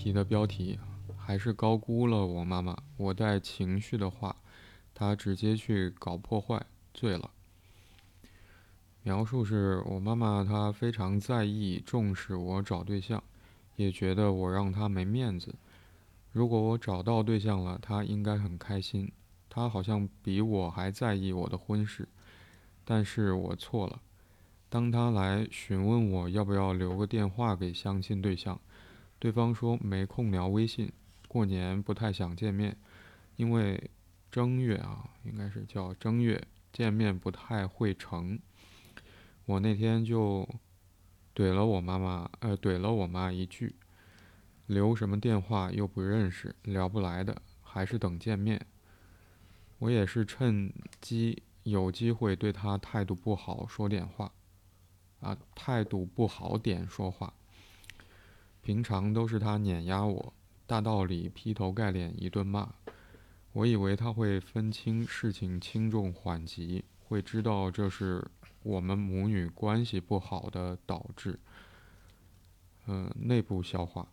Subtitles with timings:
[0.00, 0.78] 题的标题，
[1.14, 2.74] 还是高估了我妈妈。
[2.96, 4.34] 我带情绪的话，
[4.94, 7.30] 她直接去搞破坏，醉了。
[9.02, 13.22] 描述是我妈妈，她非常在意、重视我找对象，
[13.76, 15.54] 也觉得我让她没面子。
[16.32, 19.12] 如果我找到对象了，她应该很开心。
[19.50, 22.08] 她好像比我还在意我的婚事，
[22.86, 24.00] 但是我错了。
[24.70, 28.58] 当她来询问我要不要留个电话给相亲对象，
[29.20, 30.90] 对方说没空聊微信，
[31.28, 32.74] 过年不太想见面，
[33.36, 33.90] 因为
[34.30, 38.38] 正月啊，应该是叫正月，见面不太会成。
[39.44, 40.48] 我那天就
[41.34, 43.76] 怼了我妈妈，呃，怼了我妈一句
[44.66, 48.64] ：“留什么电话又不认识，聊不来的，还是等见面。”
[49.80, 54.32] 我也是趁机有机会对她态度不好说点话，
[55.20, 57.34] 啊，态度不好点说话。
[58.70, 60.32] 平常都是他碾压我，
[60.64, 62.72] 大道理劈头盖脸一顿骂。
[63.52, 68.24] 我以为他会分清事情轻重缓急，会知道这是。
[68.62, 71.36] 我们母女关系不好的导致，
[72.86, 74.06] 嗯，内部消化，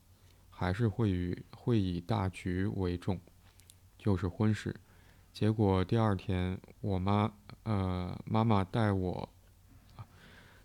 [0.49, 3.19] 还是会以会以大局为重，
[3.95, 4.75] 就是婚事。
[5.31, 9.29] 结果第二天，我妈呃妈妈带我，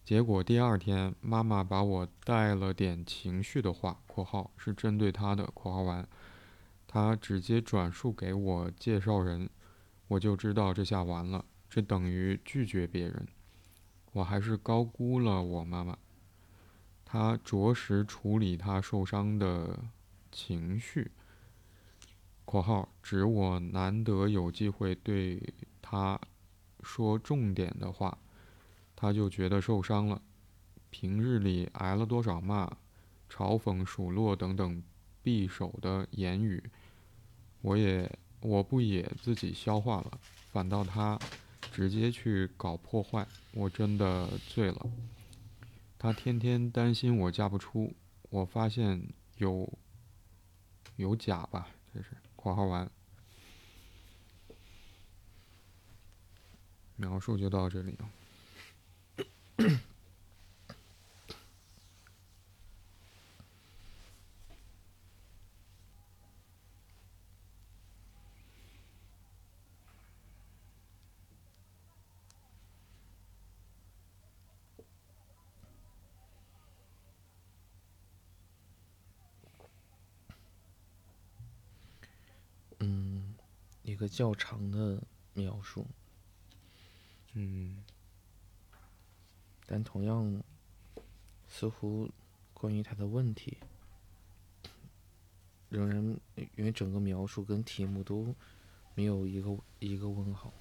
[0.05, 6.07] 结果第二天妈妈把我带了点情绪的话（括号是针对她的）（括号完），
[6.89, 9.49] 她直接转述给我介绍人，
[10.09, 13.29] 我就知道这下完了，这等于拒绝别人。
[14.13, 15.97] 我还是高估了我妈妈，
[17.05, 19.79] 她着实处理她受伤的
[20.33, 21.13] 情绪。
[22.45, 25.41] （括号指我难得有机会对
[25.81, 26.21] 她
[26.83, 28.19] 说重点的话，
[29.03, 30.23] 他就觉得受伤了。
[30.91, 32.73] 平日里挨了多少骂、
[33.29, 34.81] 嘲讽、数落等等
[35.25, 36.63] 匕首的言语，
[37.63, 38.09] 我也
[38.39, 40.21] 我不也自己消化了，
[40.53, 41.19] 反倒他。
[41.73, 44.91] 直接去搞破坏，我真的醉了。
[45.99, 47.95] 他天天担心我嫁不出，
[48.29, 49.03] 我发现
[49.39, 49.69] 有
[50.97, 51.67] 有假吧？
[51.93, 52.91] 这是括号完，
[56.97, 58.09] 描述就到这里了
[82.81, 83.35] 嗯。
[83.83, 85.03] 一个较长的
[85.35, 85.85] 描述，
[87.35, 87.83] 嗯，
[89.73, 90.43] 但同样，
[91.49, 92.07] 似乎
[92.53, 93.57] 关于他的问题，
[95.71, 95.97] 仍然
[96.57, 98.35] 因为整个描述跟题目都
[98.95, 100.53] 没有一个一个问号，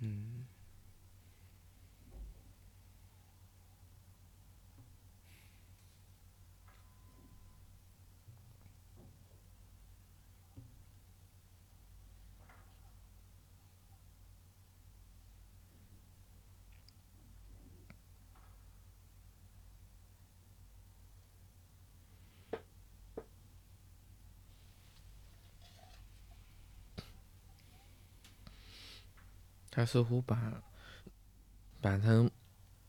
[0.00, 0.26] 嗯。
[29.80, 30.62] 他似乎把，
[31.80, 32.30] 把他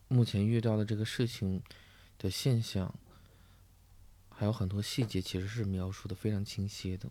[0.08, 1.62] 目前遇到的这个事情
[2.18, 2.94] 的现象，
[4.28, 7.10] 还有很多细节，其实是描述的非常清晰的。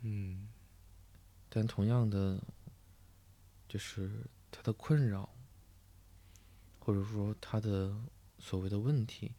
[0.00, 0.48] 嗯。
[1.48, 2.42] 但同样的，
[3.68, 5.32] 就是他的困扰，
[6.80, 7.96] 或者说他的
[8.40, 9.32] 所谓的问题，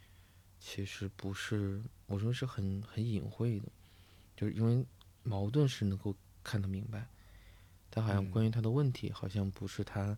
[0.61, 3.69] 其实不是，我说是很很隐晦的，
[4.33, 4.85] 就是因为
[5.23, 7.09] 矛盾是能够看得明白。
[7.97, 10.15] 但好像关于他的问题，好像不是他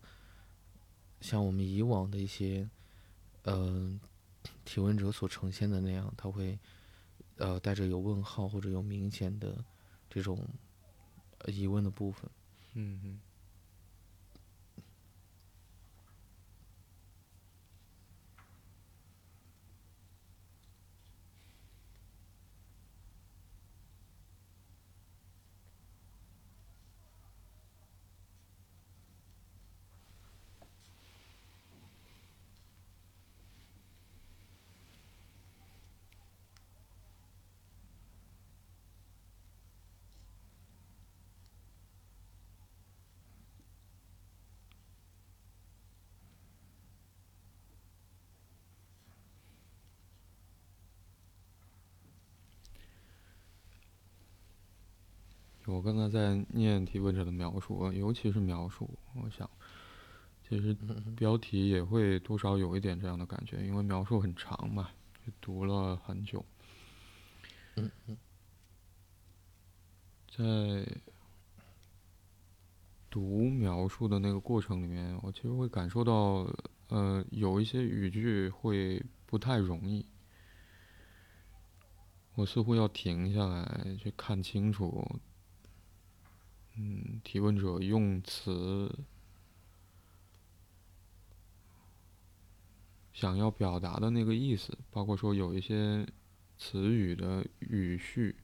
[1.22, 2.68] 像我们以往的一些
[3.44, 3.98] 呃
[4.66, 6.58] 提问者所呈现的那样，他会
[7.38, 9.64] 呃带着有问号或者有明显的
[10.10, 10.46] 这种
[11.46, 12.30] 疑问的部分。
[12.74, 13.20] 嗯嗯。
[55.70, 59.48] 我刚才在念提问者的描述，尤其是描述，我想，
[60.48, 60.76] 其实
[61.16, 64.90] 标题也会多少有一点这样的感觉，因为描述很长嘛，
[65.24, 66.44] 就读了很久。
[67.76, 68.16] 嗯嗯，
[70.28, 70.86] 在
[73.08, 76.52] 读描述的那个过程里面，我其实会感受到，
[76.88, 80.04] 呃，有一些语句会不太容易。
[82.34, 85.20] 我似乎要停下来去看清楚，
[86.76, 88.98] 嗯，提问者用词
[93.12, 96.06] 想要表达的那个意思，包括说有一些
[96.56, 98.36] 词语的语序，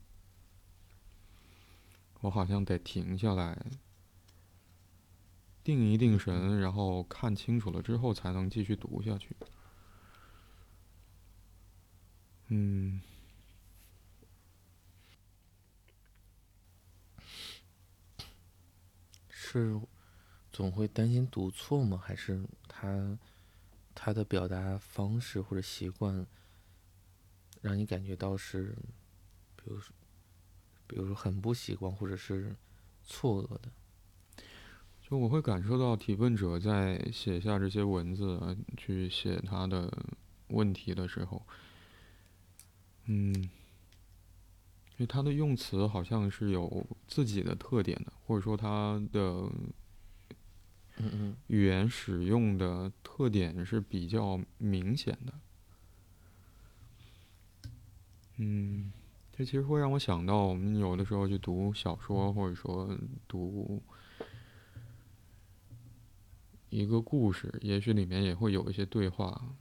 [2.21, 3.57] 我好像得停下来，
[5.63, 9.35] 定一定神，然后看清楚了之后，才能继续读下去。
[12.49, 13.01] 嗯。
[19.49, 19.79] 是
[20.51, 21.97] 总会担心读错吗？
[21.97, 23.17] 还是他
[23.95, 26.27] 他的表达方式或者习惯
[27.61, 28.75] 让你感觉到是，
[29.55, 29.95] 比如说，
[30.85, 32.53] 比如说很不习惯或者是
[33.05, 33.71] 错愕的？
[35.01, 39.89] 就我会感受到提问者在写下这些文字去写他的
[40.49, 41.41] 问题的时候，
[43.05, 43.49] 嗯。
[44.97, 49.47] 因为他的用词好像是有自己的特点的，或者说他的
[51.45, 55.33] 语言使用的特点是比较明显的。
[58.37, 58.91] 嗯，
[59.31, 62.97] 这其实会让我想到，我们有的时候去读小说，或者说
[63.27, 63.79] 读
[66.71, 69.55] 一个故事，也许里面也会有一些对话。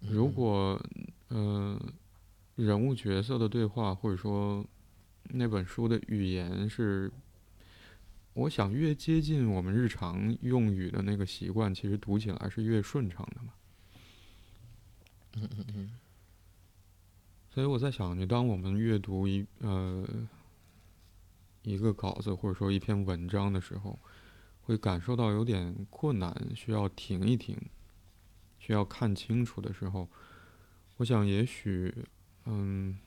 [0.00, 0.82] 如果，
[1.28, 1.78] 嗯。
[2.56, 4.64] 人物角色的对话，或者说
[5.24, 7.10] 那本书的语言是，
[8.32, 13.52] 我想越接近我们日常用语的那个习惯，其实读起来是越顺畅的嘛。
[15.36, 15.90] 嗯嗯嗯。
[17.50, 20.06] 所以我在想，你当我们阅读一呃
[21.62, 23.98] 一个稿子或者说一篇文章的时候，
[24.62, 27.60] 会感受到有点困难，需要停一停，
[28.60, 30.08] 需要看清楚的时候，
[30.98, 31.92] 我想也许。
[32.46, 32.98] 嗯，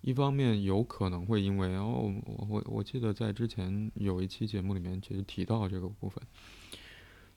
[0.00, 6.22] 一方面有可能会因为哦，我我我记得在之前有一期节目里面其实提到这个部分，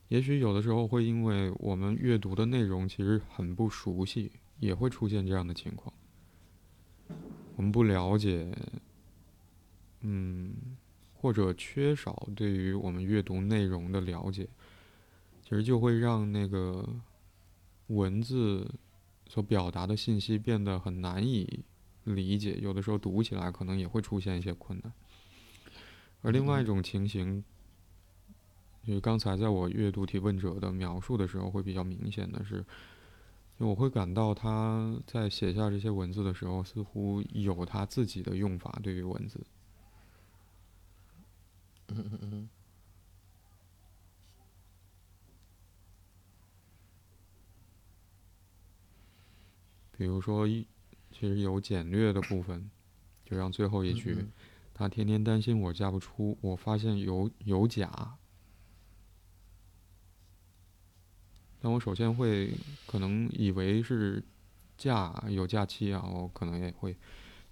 [0.07, 5.93] 也许有的时候会因为我们阅读的内容其实很不熟悉，也会出现这样的情况。
[7.57, 8.55] 我们不了解，
[9.99, 10.53] 嗯，
[11.13, 14.47] 或者缺少对于我们阅读内容的了解，
[15.41, 16.87] 其实就会让那个
[17.87, 18.73] 文字。
[19.33, 21.65] 所表达的信息变得很难以
[22.03, 24.93] 理解，有的时候读起来可能也会出现一些困难。
[26.21, 27.43] 而另外一种情形，
[28.85, 32.63] 就是刚才在我阅读提问者的描述的时候，会比较明显的是，
[33.57, 39.43] 我会感到他在写下这些文字的时候，似乎有他自己的用法对于文字。
[41.87, 42.49] 嗯嗯嗯。
[50.03, 50.67] 比如说，一
[51.13, 52.69] 其实有简略的部分，
[53.23, 54.17] 就像最后一句，
[54.73, 58.17] 他天天担心我嫁不出，我发现有有假。
[61.61, 62.53] 但我首先会
[62.85, 64.21] 可能以为是
[64.77, 66.97] 假有假期啊，我可能也会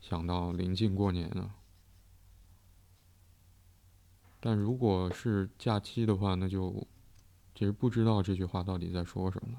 [0.01, 1.55] 想到临近过年了。
[4.41, 6.85] 但如果是假期的话，那就
[7.55, 9.57] 其实不知道这句话到底在说什么。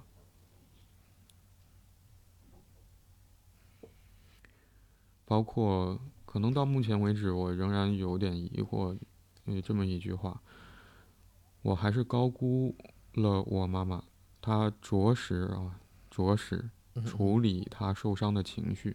[5.32, 8.94] 包括可能到目前为止，我仍然有点疑惑，
[9.46, 10.42] 有这么一句话，
[11.62, 12.76] 我还是高估
[13.14, 14.04] 了我妈妈，
[14.42, 16.68] 她着实啊，着实
[17.06, 18.94] 处理她受伤的情绪。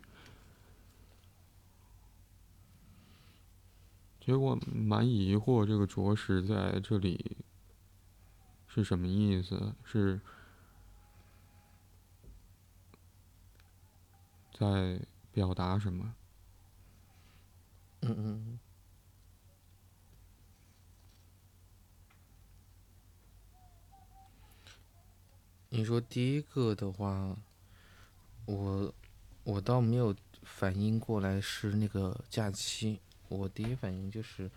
[4.20, 7.38] 结果蛮疑惑，这个着实在这里
[8.68, 9.74] 是什么意思？
[9.84, 10.22] 是
[14.54, 15.02] 在
[15.32, 16.14] 表达什么？
[18.10, 18.60] 嗯嗯，
[25.68, 27.36] 你说第一个的话，
[28.46, 28.94] 我
[29.44, 34.50] 我倒没有反应过来是那个假期，我第一反应就是，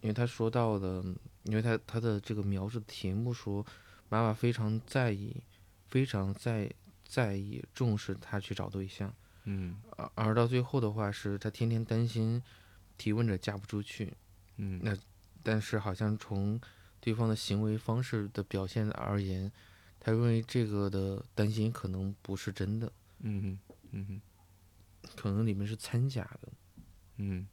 [0.00, 1.02] 因为他说到的，
[1.42, 3.66] 因为他他的这个描述题目说，
[4.08, 5.42] 妈妈非常在意，
[5.88, 6.72] 非常在
[7.04, 9.12] 在意重视他去找对象，
[9.46, 9.76] 嗯。
[9.96, 12.42] 而而到最后的话，是他天天担心
[12.96, 14.14] 提问者嫁不出去，
[14.58, 14.80] 嗯。
[14.84, 14.96] 那
[15.42, 16.60] 但是好像从
[17.00, 19.50] 对方的行为方式的表现而言，
[19.98, 24.20] 他认为这个的担心可能不是真的，嗯哼嗯哼。
[25.16, 26.52] 可能里面是掺假的。
[27.16, 27.46] 嗯。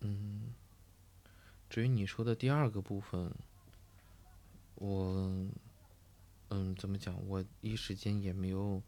[0.00, 0.52] 嗯，
[1.70, 3.32] 至于你说的第二个部分，
[4.74, 5.48] 我，
[6.48, 7.14] 嗯，怎么讲？
[7.26, 8.82] 我一时间也没有，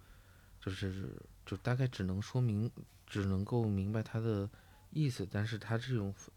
[0.60, 2.70] 就是就大概只能说明，
[3.06, 4.48] 只能够明白他的
[4.90, 6.30] 意思，但是他这种方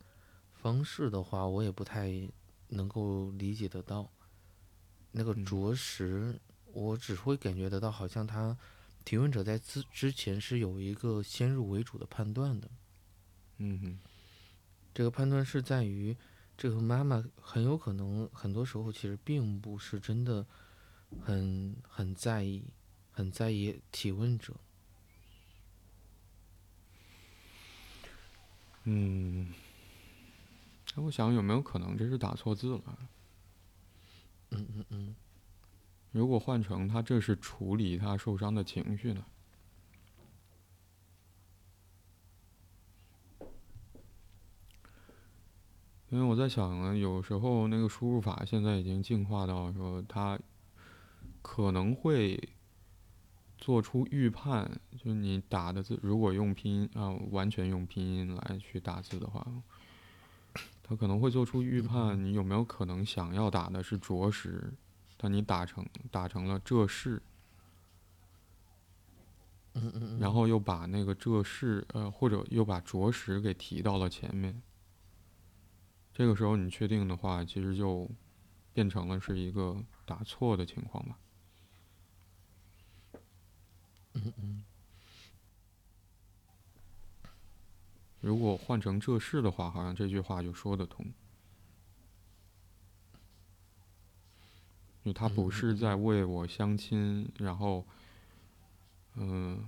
[0.53, 2.11] 方式的话，我也不太
[2.69, 4.09] 能够理解得到。
[5.11, 6.39] 那个嗯着实，
[6.73, 8.57] 我只会感觉得到，好像他
[9.03, 12.69] 提问者在之之前是有一个先入为主的判断的。
[13.57, 13.99] 嗯哼
[14.93, 16.15] 这个判断是在于，
[16.57, 20.45] 这个妈妈很有可能很多时候其实并不是真的
[21.19, 22.63] 很很在意，
[23.11, 24.55] 很在意提问者。
[28.83, 29.53] 嗯，
[30.95, 32.83] 那我想有没有可能这是打错字了？
[34.51, 35.15] 嗯嗯嗯，
[36.11, 39.25] 如果换成他这是处理他受伤的情绪呢？
[46.09, 50.37] 因为我在想呢，有时候那个输入法现在已经进化到说它
[51.41, 52.49] 可能会
[53.57, 59.45] 做出预判，就是你打的字如果用拼音啊、完全用拼音来去打字的话，
[60.83, 64.73] 他可能会做出预判，你有没有可能想要打的是着实，
[65.17, 67.21] 但你打成打成了这是，
[69.73, 74.61] 嗯嗯嗯，然后又把那个这是呃或者又把着实给提到了前面。
[76.13, 78.09] 这个时候你确定的话，其实就
[78.73, 81.17] 变成了是一个打错的情况吧。
[84.13, 84.63] 嗯嗯
[88.19, 91.05] 如果换成这是的话，好像这句话就说得通。
[95.03, 97.83] 就他不是在为我相亲，然后，
[99.15, 99.65] 嗯、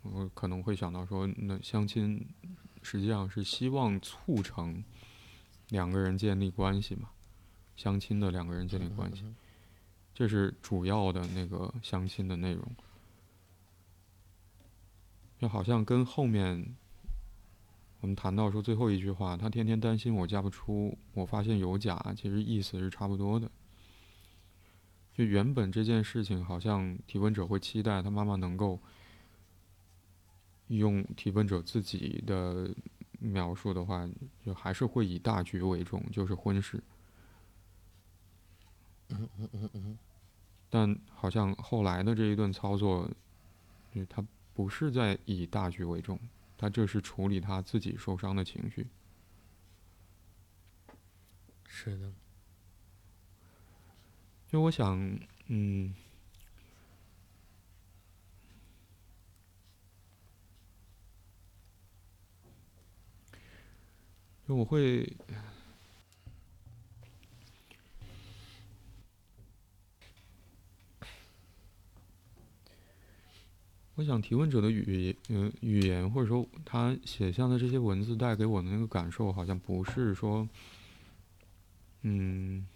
[0.00, 2.26] 我可能会想到说，那相亲
[2.82, 4.82] 实际上是希望促成
[5.68, 7.10] 两个人建立关系嘛，
[7.76, 9.22] 相亲的两个人建立关系。
[10.14, 12.64] 这是主要的那个相亲的内容，
[15.40, 16.76] 就好像跟后面
[18.00, 23.50] 我们谈到说最后一句话，他天天担心我嫁不出，我发现有假，其实意思是差不多的。
[25.12, 28.80] 就原本这件事情，好像提问者会期待他妈妈能够
[30.68, 32.72] 用提问者自己的
[33.18, 34.08] 描述的话，
[34.44, 36.82] 就还是会以大局为重，就是婚事。
[39.08, 39.98] 嗯嗯嗯嗯
[40.70, 43.08] 但好像后来的这一顿操作，
[43.94, 46.18] 就是他不是在以大局为重，
[46.56, 48.86] 他这是处理他自己受伤的情绪。
[51.66, 52.12] 是的，
[54.48, 54.98] 就我想，
[55.46, 55.94] 嗯，
[64.46, 65.04] 就我会，
[73.96, 80.48] 我想提问者的语嗯、语言或者说他写下的这些文字带给我的那个感受，好像不是说，
[82.02, 82.66] 嗯。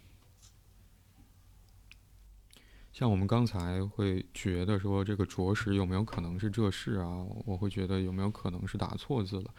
[2.91, 7.25] 像我们刚才会觉得说这个着实有没有可能是这事啊？
[7.45, 9.53] 我会觉得有没有可能是打错字了？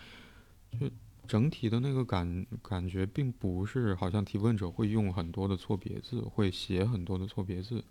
[0.78, 0.90] 就
[1.26, 7.82] 整体的那个感感觉，并不是好像提问者会用很多的错别字，会写很多的错别字，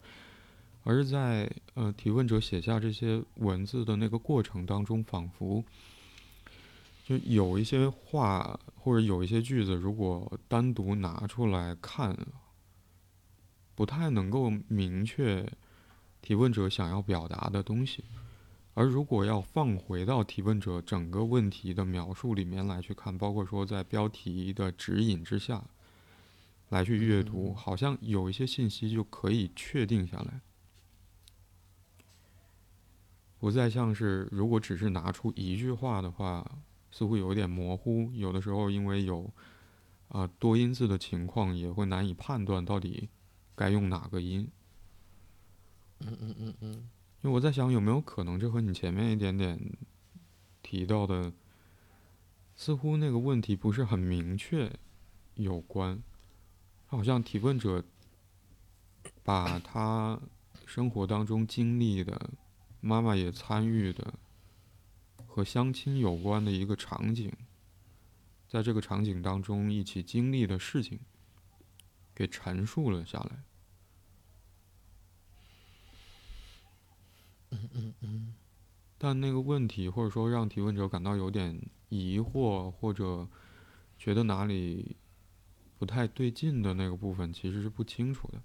[0.90, 5.64] 而是在呃提问者写下这些文字的那个过程当中，仿佛
[7.06, 12.18] 就有一些话或者有一些句子，如果单独拿出来看。
[13.76, 15.50] 不太能够明确
[16.22, 18.04] 提问者想要表达的东西，
[18.74, 25.64] 而如果要放回到提问者整个问题的描述里面来去看，包括说在标题的指引之下
[26.68, 30.42] 来去阅读，好像有一些信息就可以确定下来，
[33.40, 36.46] 不再像是如果只是拿出一句话的话，
[36.92, 39.24] 似乎有点模糊，有的时候因为有
[40.10, 43.10] 啊、呃、多音字的情况，也会难以判断到底。
[43.56, 44.50] 该用哪个音？
[46.00, 46.72] 嗯嗯嗯嗯，
[47.22, 49.60] 因为我在想，有没有可能这和你前面一点点
[50.64, 51.34] 提到的，
[52.56, 54.72] 似乎那个问题不是很明确
[55.36, 56.02] 有关？
[56.88, 57.84] 好像提问者
[59.24, 60.18] 把他
[60.66, 62.32] 生活当中经历的，
[62.82, 64.14] 妈妈也参与的，
[65.28, 67.32] 和相亲有关的一个场景，
[68.48, 71.00] 在这个场景当中一起经历的事情，
[72.16, 73.44] 给陈述了下来。
[78.98, 83.28] 但那个问题，或者说让提问者感到有点疑惑，或者
[83.98, 84.98] 觉得哪里
[85.78, 88.42] 不太对劲的那个部分，其实是不清楚的。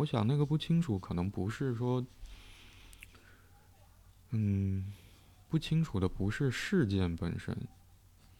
[0.00, 2.04] 我想那个不清楚，可能不是说，
[4.30, 4.92] 嗯，
[5.48, 7.54] 不清楚的不是事件本身。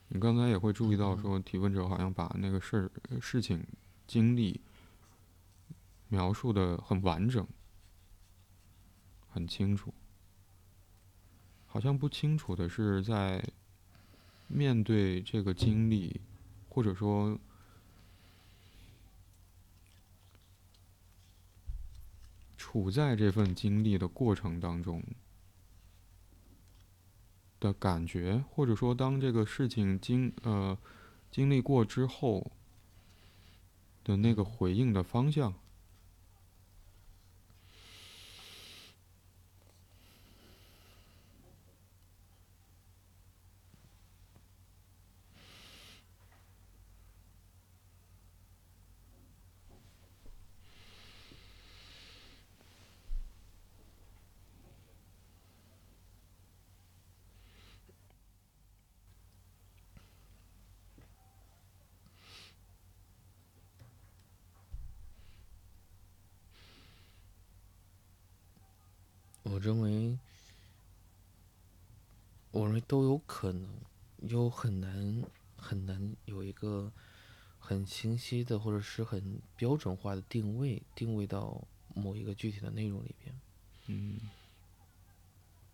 [0.09, 2.91] 你刚才也会注意到，说提问者好像把那个事儿、
[3.21, 3.63] 事情、
[4.07, 4.59] 经历
[6.09, 7.47] 描述的很完整、
[9.29, 9.93] 很清楚。
[11.67, 13.45] 好像不清楚的是，在
[14.49, 16.21] 面对这个经历，
[16.71, 17.39] 或者说
[22.61, 25.03] 处在这份经历的过程当中。
[27.59, 30.79] 的感觉，或者说，当这个事情经呃
[31.31, 32.51] 经历过之后
[34.03, 35.53] 的那个回应的方向。
[69.43, 70.17] 我认为，
[72.53, 73.69] 我认为都有可能，
[74.21, 75.25] 又很难
[75.57, 76.93] 很难有一个
[77.59, 81.63] 很清晰的或者是很标准化的定位，定位到
[81.95, 83.41] 某一个具体的内容里边。
[83.89, 84.19] 嗯。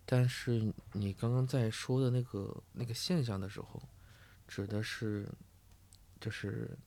[0.05, 3.81] 但是你刚刚在说的那个那个现象的时候，
[4.47, 5.27] 指的是，
[6.19, 6.77] 就是，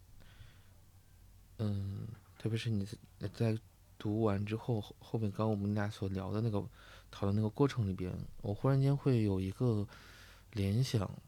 [1.59, 2.07] 嗯，
[2.39, 2.87] 特别是你
[3.33, 3.59] 在。
[4.03, 6.67] 读完之后，后面刚我们俩所聊的那个
[7.11, 9.87] 讨论那个过程里边，我忽然间会有一个
[10.53, 11.23] 联想，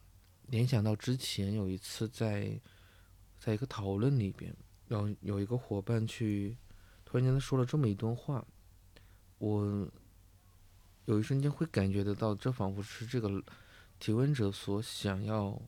[0.47, 2.59] 联想到之前有一次在
[3.43, 4.55] 在一个讨论里边，
[4.87, 6.57] 然后有一个伙伴去
[7.05, 8.47] 突然间他说了这么一段话，
[9.39, 9.91] 我
[11.07, 13.43] 有一瞬间会感觉得到，这仿佛是这个
[13.99, 15.61] 提问者所想要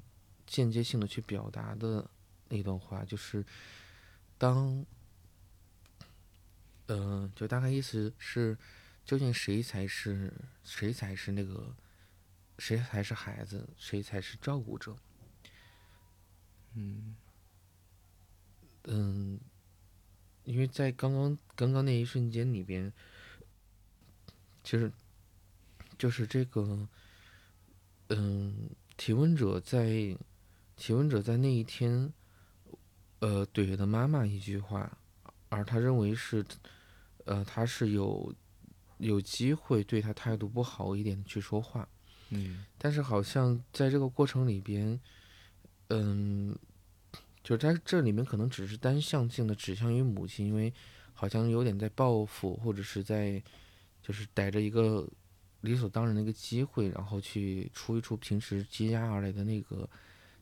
[0.47, 2.09] 间接性的去表达的
[2.49, 3.45] 那段话，就是
[4.39, 4.87] 当。
[6.87, 8.59] 嗯，就大概意思是，
[9.07, 10.31] 究竟谁才是
[10.65, 11.75] 谁才是那个，
[12.59, 14.95] 谁才是孩子，谁才是照顾者？
[16.75, 17.17] 嗯，
[18.85, 19.39] 嗯，
[20.45, 22.93] 因为在刚刚刚刚那一瞬间里边，
[24.63, 24.91] 其实
[25.99, 26.89] 就是这个，
[28.09, 30.17] 嗯，提问者在
[30.77, 32.13] 提问者在那一天，
[33.21, 34.99] 呃，怼了妈妈一句话。
[35.51, 36.45] 而他认为是，
[37.27, 38.35] 呃，他是有
[38.99, 41.89] 有机会对他态度不好一点去说话，
[42.31, 45.01] 嗯，但是好像在这个过程里边，
[45.91, 46.59] 嗯，
[47.45, 50.75] 就是他这里面可能只是单向性的指向于母亲，因为
[51.13, 53.41] 好像有点在报复，或者是在
[54.03, 55.09] 就是逮着一个
[55.61, 59.89] 理所当然的一个机会，然后去出一出平时积压而来的那个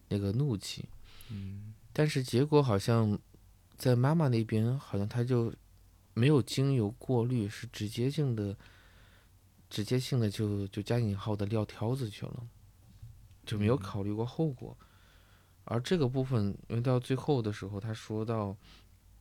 [0.09, 0.87] 那个怒气，
[1.29, 3.19] 嗯，但是结果好像。
[3.79, 5.53] 在妈妈那边，好像他就
[6.15, 8.57] 没有经由过滤，是直接性的、
[9.69, 12.47] 直接性的就就加引号的撂挑子去了，
[13.45, 14.77] 就没有考虑过后果。
[15.65, 18.57] 而这个部分，因为到最后的时候，他说到，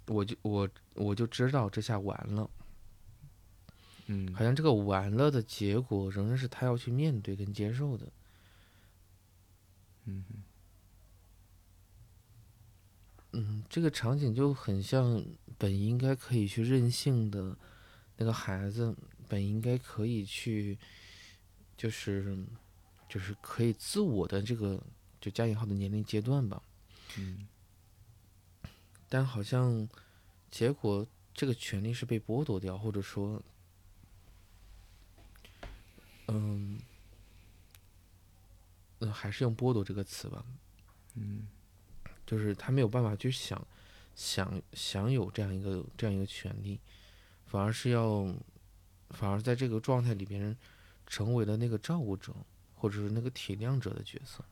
[0.07, 2.49] 我就我我就知道这下完了，
[4.07, 8.11] 嗯，好像这个完了的结果，仍然是他要去面对跟接受的，
[10.05, 10.23] 嗯。
[13.33, 15.23] 嗯，这个场景就很像
[15.57, 17.55] 本应该可以去任性的
[18.17, 18.93] 那个孩子，
[19.29, 20.77] 本应该可以去，
[21.77, 22.45] 就是
[23.07, 24.83] 就是可以自我的这个
[25.21, 26.61] 就加引号的年龄阶段吧。
[27.17, 27.47] 嗯。
[29.07, 29.87] 但好像
[30.49, 33.41] 结果这个权利是被剥夺掉，或者说，
[36.27, 36.79] 嗯，
[38.99, 40.43] 嗯，还是用剥夺这个词吧。
[41.13, 41.47] 嗯。
[42.25, 43.67] 就是他没有办法去享，
[44.15, 46.79] 享享有这样一个这样一个权利，
[47.45, 48.33] 反而是要，
[49.09, 50.55] 反而在这个状态里边，
[51.05, 52.33] 成为了那个照顾者
[52.75, 54.45] 或者是那个体谅者的角色。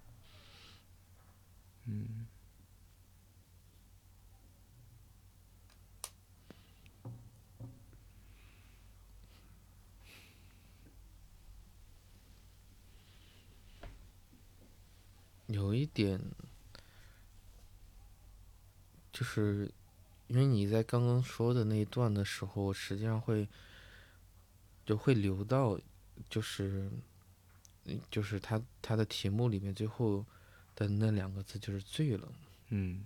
[1.91, 2.27] 嗯。
[15.47, 16.21] 有一点，
[19.11, 19.71] 就是
[20.27, 23.47] 因为你在刚刚说的那一段的时候，实际上会
[24.85, 25.79] 就会留到，
[26.29, 26.91] 就是
[28.11, 30.23] 就是他他的题目里面最后
[30.87, 32.31] 的那两个字就是醉了，
[32.69, 33.03] 嗯，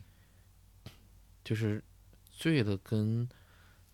[1.44, 1.84] 就是
[2.32, 3.28] 醉了跟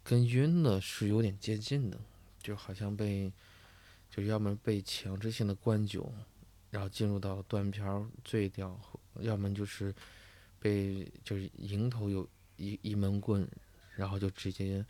[0.03, 1.99] 跟晕了是有点接近的，
[2.41, 3.31] 就好像被
[4.09, 6.11] 就要么被强制性的灌酒。
[6.71, 8.79] 然后进入到断片醉掉，
[9.21, 9.91] 要么就是
[10.59, 13.49] 被就是迎头有一一闷棍，
[13.95, 14.85] 然后就直接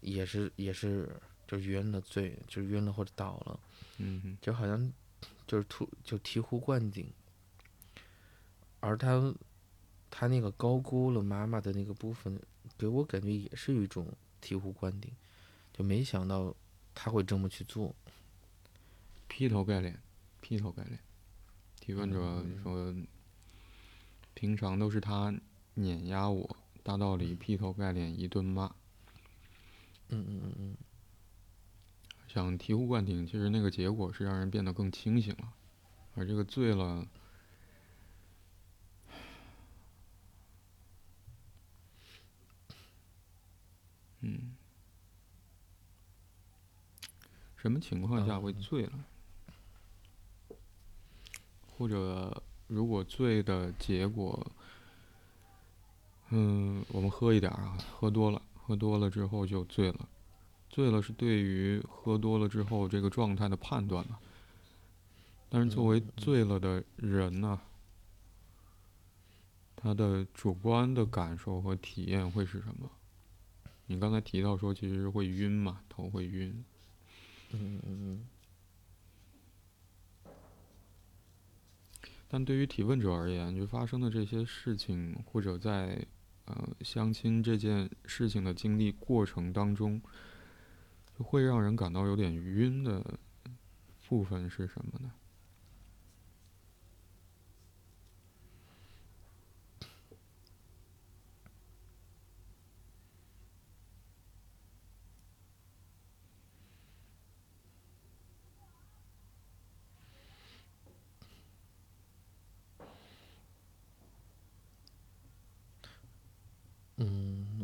[0.00, 1.14] 也是也是
[1.46, 3.60] 就晕了醉，就晕了或者倒了，
[3.98, 4.92] 嗯，就好像
[5.46, 7.08] 就是突就醍醐灌顶，
[8.82, 9.32] 而他
[10.10, 12.36] 他那个高估了妈妈的那个部分，
[12.76, 14.06] 给我感觉也是一种
[14.42, 15.10] 醍醐灌顶，
[15.72, 16.52] 就没想到
[16.92, 17.94] 他会这么去做，
[19.28, 19.98] 劈头盖脸，
[20.40, 20.98] 劈头盖脸。
[21.80, 22.92] 提问者说
[24.34, 25.32] ：“平常都是他
[25.74, 28.66] 碾压我，大道理劈头盖脸一顿骂。”
[30.10, 30.76] 嗯嗯嗯嗯。
[32.26, 35.52] 想醍醐灌顶，其实那个结果是让人变得更清醒了，
[36.14, 37.06] 而这个醉了，
[47.62, 49.04] 什么情况下会醉了？
[51.78, 54.44] 或者，如果醉的结果，
[56.30, 60.08] 嗯，我们喝一点啊，喝多了，喝多了之后就醉了。
[60.68, 64.18] 醉了是对于喝多了之后这个状态的判断嘛？
[65.48, 67.60] 但是作为醉了的人呢，
[69.76, 72.90] 他的主观的感受和体验会是什么？
[73.86, 76.64] 你刚才提到说，其实会晕嘛，头会晕。
[77.52, 78.26] 嗯嗯嗯。
[82.28, 86.06] 但对于提问者而言，就发生的这些事情，或者在
[86.46, 90.00] 呃相亲这件事情的经历过程当中，
[91.18, 93.18] 就会让人感到有点晕的
[94.08, 95.12] 部分是什么呢？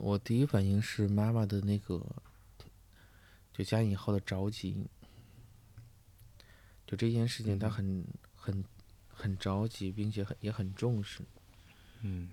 [0.00, 2.04] 我第一反应是妈妈的那个，
[3.50, 4.86] 就加引号的着急，
[6.86, 8.04] 就这件事情，她很
[8.36, 8.62] 很
[9.08, 11.22] 很着急，并且很也很重视。
[12.02, 12.28] 嗯。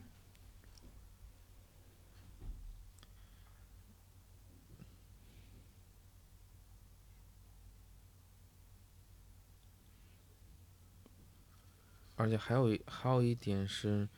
[12.18, 14.10] 而且还有还有一点是。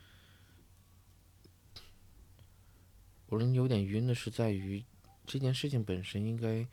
[3.30, 4.84] 我人有点晕的是在于，
[5.26, 6.66] 这件事情本身应该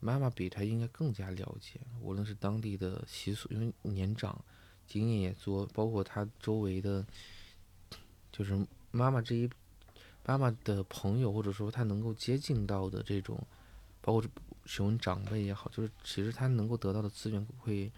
[0.00, 4.44] 妈妈比他应该更加了解，无论是当地的习俗，因为年长，
[4.88, 7.06] 经验也多，包括他周围的，
[8.32, 9.48] 就是妈妈这一
[10.26, 13.40] 妈妈的朋友，或者说他能够接近到的这种，
[14.00, 14.24] 包括
[14.66, 17.92] 询问长辈也好，就是其实他能够得到的资源会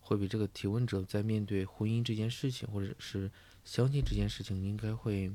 [0.00, 3.30] 会比这个提问者在面对婚姻这件事情，或者是
[3.66, 5.30] 相亲这件事情，应该会。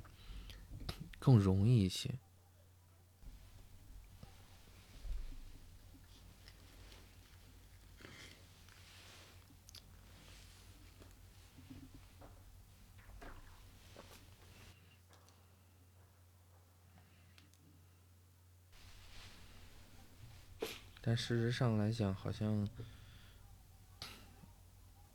[1.25, 2.13] 更容易一些，
[21.01, 22.69] 但事实上来讲，好像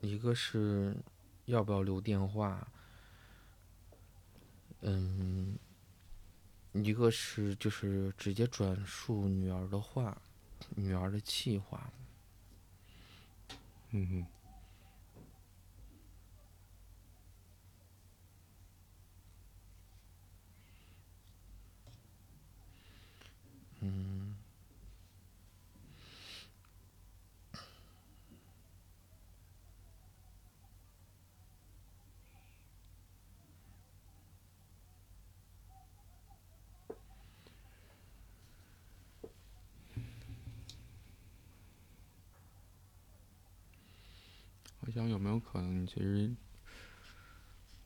[0.01, 0.97] 一个是
[1.45, 2.67] 要不要留电话，
[4.81, 5.57] 嗯。
[6.73, 10.17] 一个是就是直接转述女儿的话，
[10.77, 11.91] 女儿的气话。
[13.91, 14.27] 嗯哼。
[44.91, 46.35] 想有没有可能，其实，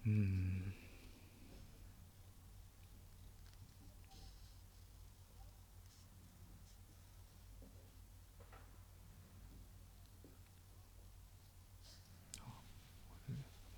[0.04, 0.72] 嗯，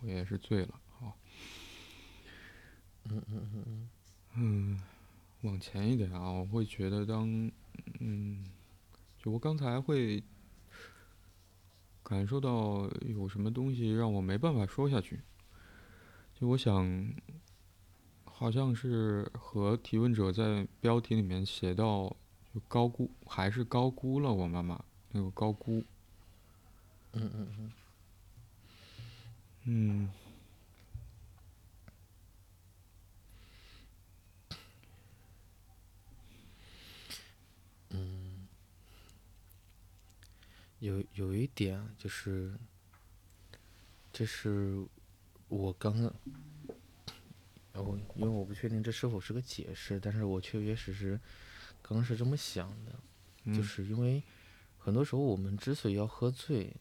[0.00, 1.16] 我也是醉了，好，
[3.04, 3.88] 嗯嗯嗯嗯，
[4.34, 4.82] 嗯，
[5.42, 7.28] 往前一点啊，我会觉得当，
[8.00, 8.44] 嗯，
[9.18, 10.22] 就我刚才会。
[12.08, 15.20] 感受到有什么东西让我没办法说下去，
[16.38, 17.12] 就我想，
[18.24, 22.14] 好像是和提问者在标题里面写到，
[22.54, 25.82] 就高估还是高估了我妈妈那个高估，
[27.12, 27.72] 嗯嗯嗯，嗯。
[29.64, 30.08] 嗯，
[40.78, 42.54] 有有一点就是，
[44.12, 44.86] 这是
[45.48, 46.14] 我刚刚，
[47.72, 51.20] 我因为我不确定这是否是个解释，但是我确确实实
[51.82, 54.22] 刚刚是这么想的，就是因为
[54.78, 56.74] 很多时候我们之所以要喝醉、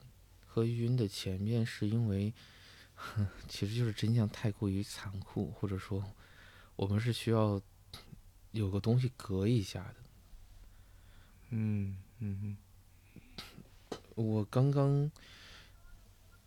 [0.45, 2.33] 喝晕的前面，是因为
[3.47, 6.03] 其实就是真相太过于残酷，或者说
[6.75, 7.61] 我们是需要
[8.51, 9.95] 有个东西隔一下的。
[11.49, 12.57] 嗯嗯嗯
[14.15, 15.11] 我刚刚，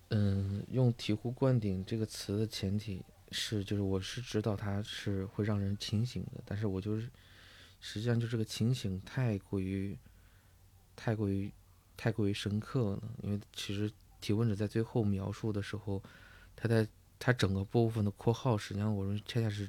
[0.08, 7.10] 嗯，用醍醐灌顶这个词的前提是，就是我是知道它是会让人清醒的，但是我就是，
[7.78, 9.98] 实际上就这个清醒太过于，
[10.96, 11.52] 太过于，
[11.94, 13.02] 太过于深刻了。
[13.22, 16.02] 因为其实提问者在最后描述的时候，
[16.56, 19.68] 他在他整个部分的括号，实际上我认为恰恰是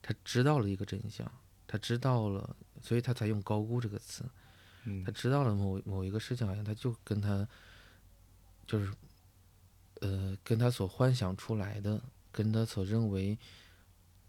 [0.00, 1.28] 他知道了一个真相，
[1.66, 4.24] 他知道了，所以他才用高估这个词。
[5.04, 7.48] 他知道了某某一个事情，好像他就跟他，
[8.66, 8.92] 就是，
[10.00, 13.38] 呃，跟他所幻想出来的，跟他所认为，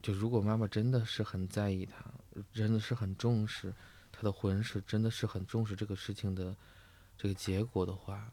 [0.02, 2.06] 就如果妈妈真的是很在意他，
[2.54, 3.74] 真的是很重视
[4.12, 6.56] 他的婚事，真的是很重视这个事情的
[7.18, 8.32] 这个结果的话，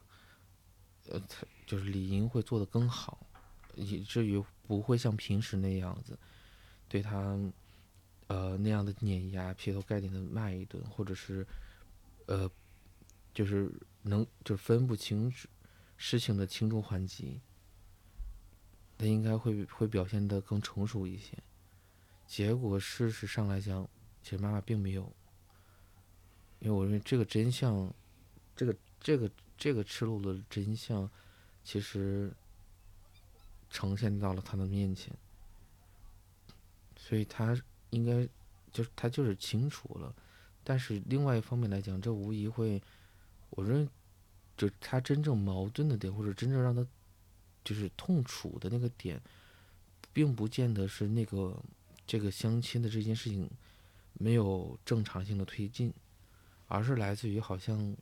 [1.08, 3.26] 呃，他就是理应会做得更好，
[3.74, 6.16] 以至于不会像平时那样子
[6.88, 7.36] 对他，
[8.28, 11.44] 呃，那样的碾压、劈头盖脸的骂一顿，或者是。
[12.26, 12.50] 呃，
[13.34, 15.32] 就是能就分不清
[15.96, 17.40] 事情的轻重缓急，
[18.98, 21.36] 他应该会会表现的更成熟一些。
[22.26, 23.88] 结果事实上来讲，
[24.22, 25.12] 其实妈妈并没有，
[26.60, 27.92] 因为我认为这个真相，
[28.56, 31.10] 这个这个这个赤裸裸的真相，
[31.62, 32.32] 其实
[33.70, 35.14] 呈现到了他的面前，
[36.96, 38.26] 所以他应该
[38.72, 40.14] 就是他就是清楚了。
[40.64, 42.80] 但是另外一方面来讲，这无疑会，
[43.50, 43.88] 我认为，
[44.56, 46.86] 就他真正矛盾的点，或者真正让他
[47.64, 49.20] 就是痛楚的那个点，
[50.12, 51.60] 并不见得是那个
[52.06, 53.50] 这个相亲的这件事情
[54.12, 55.92] 没有正常性的推进，
[56.68, 57.96] 而是来自于好像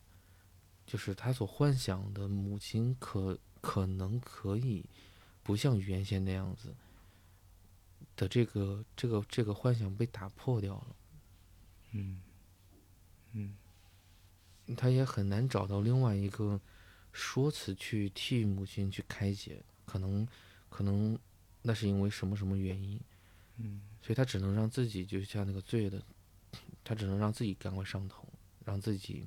[0.86, 4.84] 就是他所幻想的母亲可可能可以
[5.42, 6.74] 不像原先那样子
[8.16, 10.96] 的这个这个这个幻想被打破掉了，
[11.92, 12.20] 嗯。
[13.32, 13.56] 嗯，
[14.76, 16.60] 他也很难找到另外一个
[17.12, 20.26] 说辞去替母亲去开解，可能，
[20.68, 21.18] 可能
[21.62, 23.00] 那是因为什么什么原因，
[23.56, 26.02] 嗯，所以他只能让自己就像那个醉的，
[26.82, 28.26] 他只能让自己赶快上头，
[28.64, 29.26] 让自己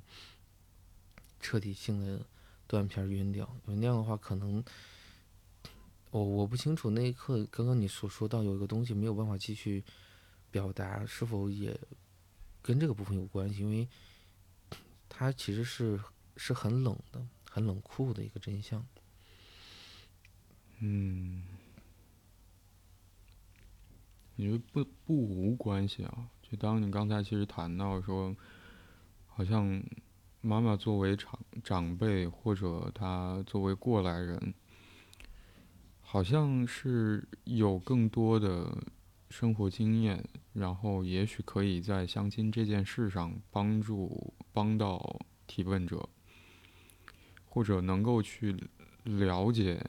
[1.40, 2.24] 彻底性的
[2.66, 4.62] 断片晕掉，因为那样的话可能，
[6.10, 9.82] 我我不清楚那一刻刚刚你所说到有一个东西没有办法继续
[10.50, 11.78] 表达，是否也。
[12.66, 13.86] 跟这个部分有关系，因为
[15.06, 16.00] 它其实是
[16.38, 18.82] 是很冷的、很冷酷的一个真相。
[20.78, 21.44] 嗯，
[24.36, 26.30] 你说不不无关系啊？
[26.42, 28.34] 就当你刚才其实谈到说，
[29.26, 29.82] 好像
[30.40, 34.54] 妈妈作为长长辈或者她作为过来人，
[36.00, 38.74] 好像是有更多的。
[39.30, 40.24] 生活经验，
[40.54, 46.08] 然后也许可以在相亲这件事上帮助帮到提问者，
[47.44, 48.56] 或者能够去
[49.02, 49.84] 了解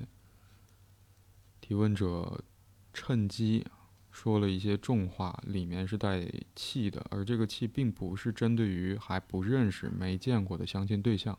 [1.61, 2.43] 提问者
[2.91, 3.63] 趁机
[4.09, 11.37] 说了一些重话，里面是带气的，而这个气并不是针对于还不认识、没见过的相亲对象，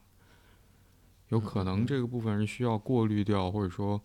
[1.30, 4.00] 有可能这个部分是需要过滤掉，或者说，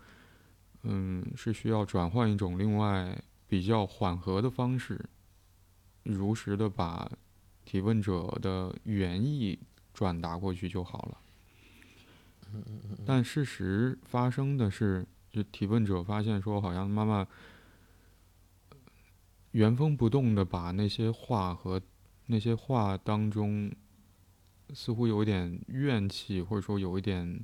[0.81, 3.15] 嗯，是需要转换一种另外。
[3.51, 5.09] 比较缓和的方式，
[6.03, 7.11] 如实的把
[7.65, 9.59] 提问者的原意
[9.93, 11.17] 转达过去就好了。
[13.05, 17.27] 但事实发生的是，就提问者发现说，好像妈妈
[19.51, 21.81] 原封不动的把那些话和
[22.27, 23.69] 那些话当中，
[24.73, 27.43] 似乎有一点怨气，或者说有一点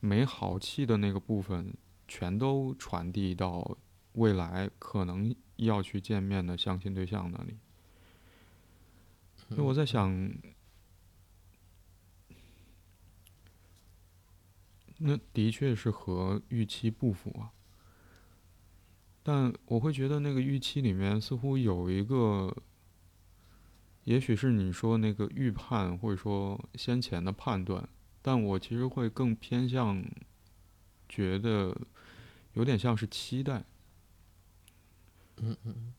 [0.00, 1.74] 没好气的那个部分，
[2.08, 3.76] 全都传递到
[4.16, 7.56] 未来可能要去见面的相亲对象那里。
[9.36, 10.32] 所以我在想，
[14.98, 17.52] 那的确是和预期不符啊。
[19.22, 22.56] 但我会觉得那个预期里面似乎有一个，
[24.04, 27.88] 也许是你说那个预判或者说先前的判断，
[28.22, 30.04] 但我其实会更偏向，
[31.08, 31.76] 觉得
[32.54, 33.64] 有点像是期待。
[35.36, 35.94] 嗯嗯。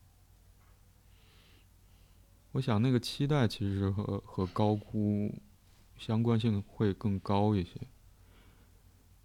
[2.52, 5.34] 我想那个期待其实和和高估
[5.96, 7.72] 相关性会更高一些。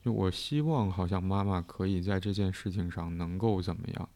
[0.02, 4.10] 就我希望，好像妈妈可以在这件事情上能够怎么样，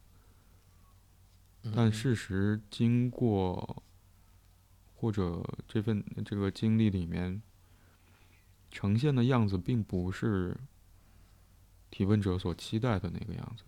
[1.74, 3.82] 但事实经过
[4.98, 7.42] 或者这份这个经历里面
[8.70, 10.58] 呈现的样子，并不是
[11.90, 13.64] 提问者所期待的那个样子。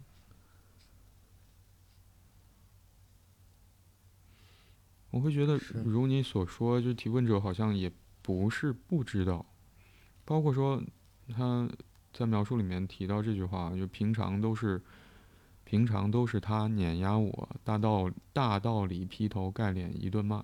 [5.12, 7.92] 我会觉得，如你所说，就提问者好像也
[8.22, 9.46] 不是不知道，
[10.26, 10.82] 包括说
[11.28, 11.70] 他。
[12.12, 14.82] 在描述里面提到这句话，就平常都是，
[15.64, 20.44] 平常都是他碾压我，大道大道理劈头盖脸一顿骂。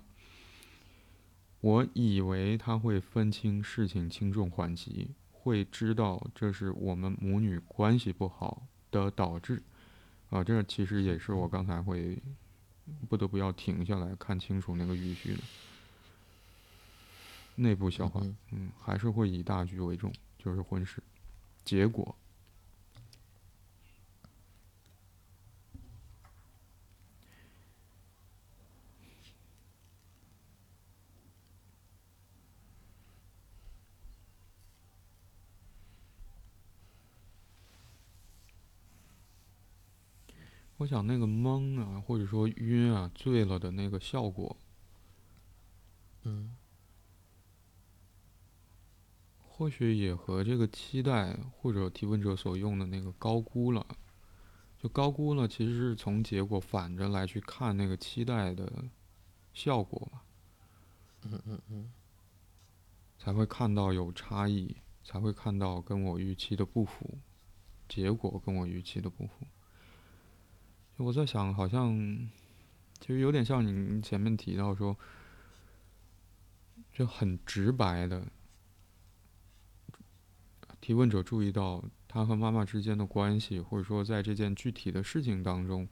[1.60, 9.60] 我以为他会分清事情轻重缓急，会知道这是我们母女关系不好的导致。
[10.30, 12.16] 啊，这其实也是我刚才会
[13.08, 15.42] 不得不要停下来看清楚那个语序的
[17.56, 18.20] 内部消化。
[18.52, 21.02] 嗯，还是会以大局为重，就是婚事。
[21.64, 22.16] 结果，
[40.78, 44.56] 我想那个懵啊，或者说晕啊、醉了的那个效果，
[46.24, 46.54] 嗯。
[49.38, 53.86] 或许也和这个期待或者提问者所用的那个高估了，
[54.78, 58.84] 就高估了，其实是从结果反着来去看那个期待的
[59.54, 60.20] 效果嘛。
[61.22, 61.90] 嗯嗯嗯。
[63.18, 67.18] 才会看到有差异，才会看到跟我预期的不符，
[67.88, 69.46] 结果跟我预期的不符。
[70.96, 71.94] 我在想，好像
[73.00, 74.96] 其实有点像你前面提到说，
[76.92, 78.26] 就很直白的。
[80.80, 85.88] 提问者注意到他和妈妈之间的关系，或者说在这件具体的事情当中，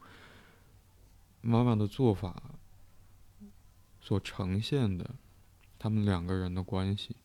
[1.41, 2.43] 妈妈的做法
[4.01, 5.17] 所呈现的
[5.79, 7.17] 他们两个人的关系，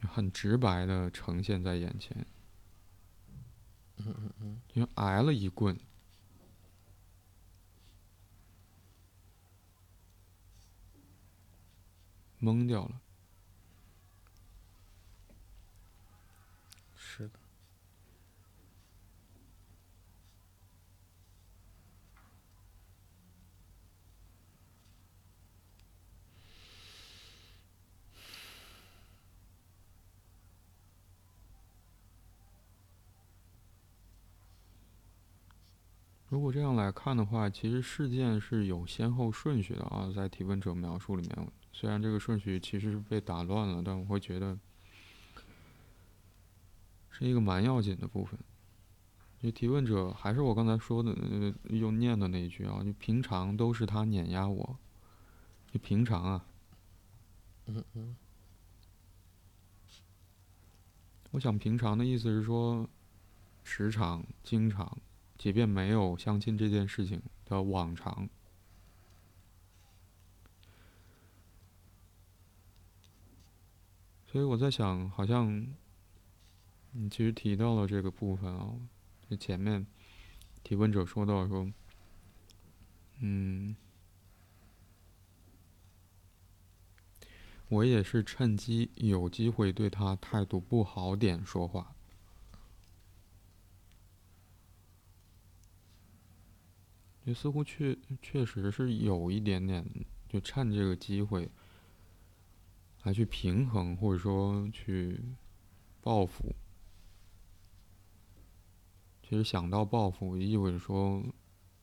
[0.00, 2.26] 很直白的呈现在眼前。
[3.98, 5.78] 嗯嗯嗯，因为挨了一棍，
[12.44, 13.00] 懵掉了。
[16.94, 17.38] 是的。
[36.28, 44.58] 如果这样来看的话，其实事件是有先后顺序的啊，在提问者描述里面，虽然这个顺序其实是被打乱了，但我会觉得。
[47.16, 48.36] 是一个蛮要紧的部分。
[49.40, 51.14] 就提问者还是我刚才说的
[51.64, 54.76] 又念的那一句啊，就平常都是他碾压我。
[55.70, 56.44] 就平常啊。
[57.66, 58.16] 嗯嗯。
[61.30, 62.88] 我想平常的意思是说，
[63.62, 64.98] 时常、经常，
[65.38, 68.28] 即便没有相亲这件事情的往常。
[74.34, 75.64] 所以我在想，好像。
[76.90, 78.72] 你其实提到了这个部分啊，
[79.30, 79.84] 就前面
[80.64, 81.72] 提问者说到说，
[83.20, 83.76] 嗯，
[87.68, 91.94] 我也是趁机有机会对他态度不好点说话，
[97.24, 99.84] 就似乎确确实是有一点点，
[100.28, 101.50] 就趁这个机会
[103.04, 105.20] 来去平衡或者说去
[106.02, 106.54] 报复。
[109.22, 111.22] 其实想到报复，意味着说，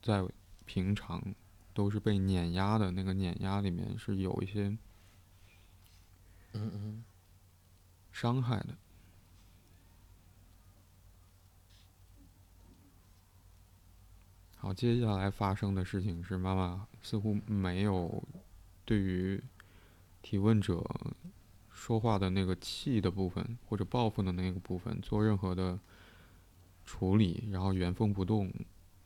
[0.00, 0.24] 在
[0.64, 1.34] 平常
[1.74, 4.68] 都是被碾压的那个碾压里面，是有一些
[6.52, 7.04] 嗯嗯
[8.12, 8.76] 伤害的。
[14.56, 18.22] 好接下来发生的事情是，妈妈似乎没有
[18.84, 19.42] 对于
[20.22, 20.82] 提问者
[21.70, 25.78] 说话的那个气的部分或者报复的那个部分做任何的
[26.84, 28.52] 处理，然后原封不动，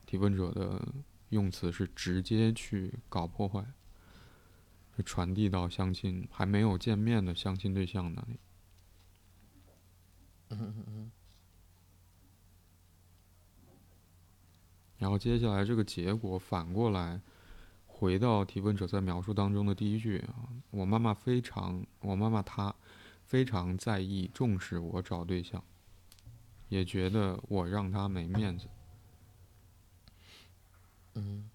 [0.05, 0.87] 提问者的
[1.31, 3.65] 用词是直接去搞破坏，
[4.97, 8.39] 就传递到相亲还没有见面的相亲对象那里。
[10.51, 11.11] 嗯嗯嗯。
[14.99, 17.21] 然后接下来这个结果反过来，
[17.99, 22.75] 回到提问者在描述当中的第一句啊，我妈妈非常，我妈妈她
[23.25, 25.65] 非常在意重视我找对象，
[26.69, 28.69] 也觉得我让她没面子。
[31.15, 31.49] 嗯。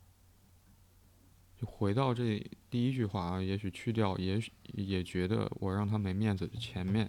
[1.59, 7.07] 就回到这第一句话啊，也许去掉，也许也觉得我让她没面子，前面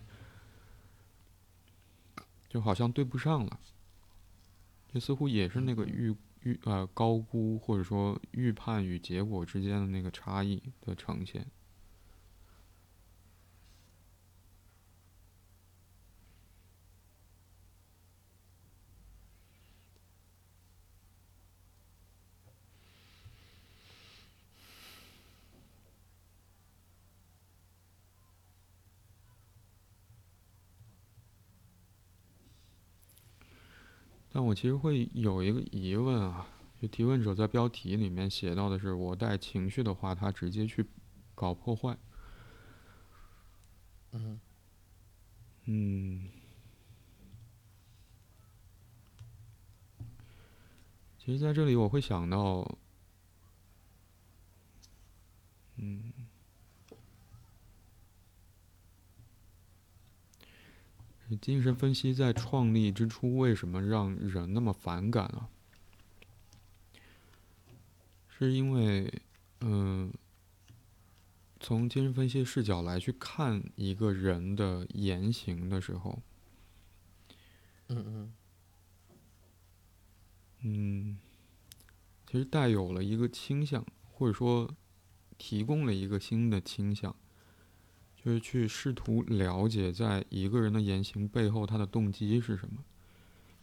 [2.50, 3.58] 就好像对不上了。
[4.92, 11.46] 这似乎也是那个预预呃高估或者说预判与结果之间的那个差异的呈现。
[34.32, 36.46] 但我其实会有一个疑问啊，
[36.80, 40.86] 就提问者在标题里面写到的是我带情绪的话，他直接去
[41.34, 41.96] 搞破坏。
[44.12, 44.40] 嗯。
[45.64, 46.28] 嗯。
[51.18, 52.78] 其实，在这里我会想到，
[55.76, 56.12] 嗯。
[61.36, 65.48] 精神分析在创立之初，为什么让人那么反感啊？
[68.28, 69.22] 是因为，
[69.60, 70.12] 嗯，
[71.60, 76.20] 从精神分析视角来去看一个人的言行的时候，
[77.88, 78.32] 嗯嗯，
[80.62, 81.18] 嗯，
[82.26, 84.74] 其实带有了一个倾向，或者说
[85.38, 87.14] 提供了一个新的倾向。
[88.24, 92.84] 就是去试图了解，在一个人的言行背后，他的动机是什么。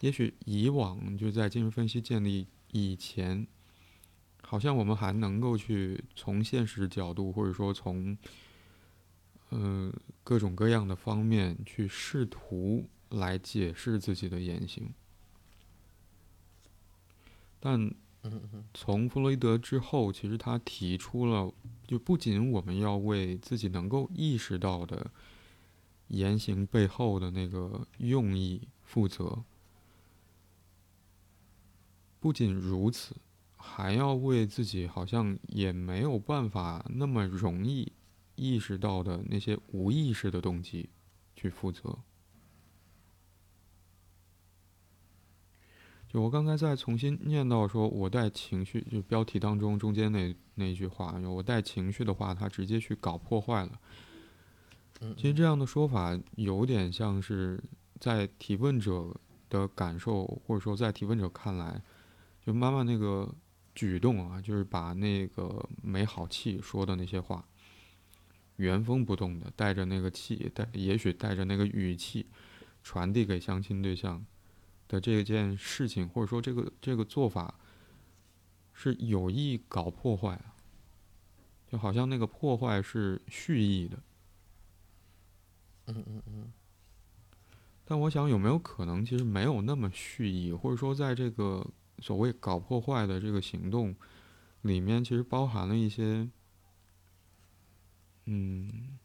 [0.01, 3.47] 也许以往就在精神分析建立以前，
[4.41, 8.18] 好像我们还能够去从现实角度，或者说从
[9.51, 9.93] 嗯
[10.24, 14.93] 各种各样的方面去试图来解释自己的言行。
[17.60, 17.93] 但
[18.74, 21.53] 从弗洛伊德之后，其实他提出了。
[21.88, 25.09] 就不仅我们要为自己能够意识到的
[26.09, 29.43] 言行背后的那个用意负责，
[32.20, 33.15] 不仅如此，
[33.55, 37.91] 还要为自己好像也没有办法那么容易
[38.36, 40.89] 意识到的那些无意识的动机
[41.36, 41.97] 去负责。
[46.12, 53.80] 就我刚才再重新念到说，我带情绪，就标题当中中间那那句话，我带情绪的话，他直接去搞破坏了。
[55.16, 57.64] 其实这样的说法有点像是
[57.99, 59.16] 在提问者
[59.49, 61.80] 的感受，或者说在提问者看来，
[62.43, 63.32] 就妈妈那个
[63.76, 67.45] 举动啊，就是把那个没好气说的那些话，
[68.55, 72.26] 原封不动的带着那个气，带也许带着那个语气，
[72.84, 74.26] 传递给相亲对象。
[74.89, 77.53] 的这件事情，或者说这个这个做法，
[78.73, 80.55] 是有意搞破坏啊，
[81.71, 83.99] 就好像那个破坏是蓄意的。
[85.85, 86.51] 嗯嗯嗯。
[87.85, 91.65] 但我想，有没有可能，其实没有那么蓄意，或者说，在这个
[91.99, 93.95] 所谓搞破坏的这个行动
[94.63, 96.27] 里面，其实包含了一些，
[98.25, 98.97] 嗯，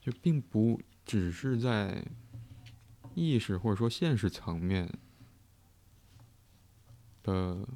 [0.00, 2.04] 就并不只是在。
[3.16, 4.86] 意识或者说现实层面
[7.22, 7.66] 的，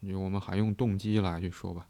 [0.00, 1.86] 我们还用动机来去说吧。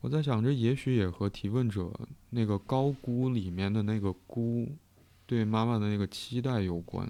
[0.00, 1.92] 我在想，这也许也和提问者
[2.30, 4.76] 那个高估里面的那个估
[5.24, 7.08] 对妈妈的那个期待有关。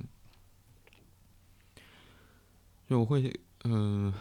[2.86, 4.12] 就我会，嗯。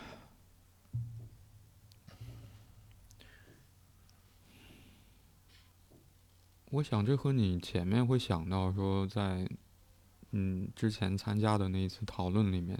[6.70, 9.50] 我想，这和你前面会想到说，在
[10.32, 12.78] 嗯之前参加的那一次讨论里面，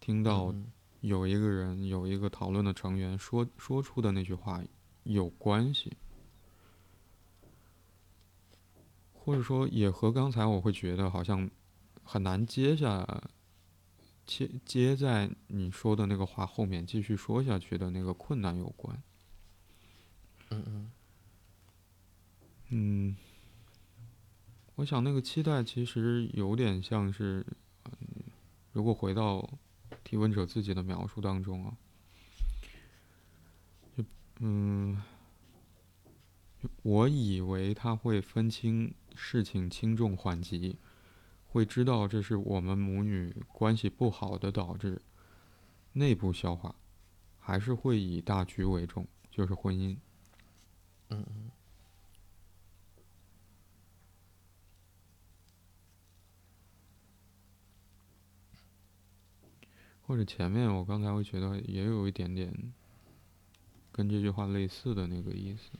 [0.00, 0.54] 听到
[1.00, 4.62] 有一个人有一个讨论的成员说说出的那句话
[5.02, 5.92] 有关系，
[9.12, 11.50] 或者说也和刚才我会觉得好像
[12.02, 13.22] 很难接下
[14.24, 19.02] 接接在你说的那个话后面继续说下去的那个困难有关。
[20.48, 20.90] 嗯嗯
[22.70, 23.16] 嗯，
[24.74, 27.46] 我想那个期待其实有点像是，
[28.72, 29.48] 如果回到
[30.04, 31.76] 提问者自己的描述当中啊，
[33.96, 34.04] 就
[34.40, 35.02] 嗯，
[36.82, 40.76] 我以为他会分清事情轻重缓急，
[41.46, 45.00] 会知道这是我们母女关系不好的导致，
[45.94, 46.74] 内部消化，
[47.38, 49.96] 还是会以大局为重，就是婚姻。
[51.08, 51.50] 嗯嗯。
[60.08, 62.50] 或者前面我刚才会觉得也有一点点
[63.92, 65.70] 跟这句话类似的那个意思，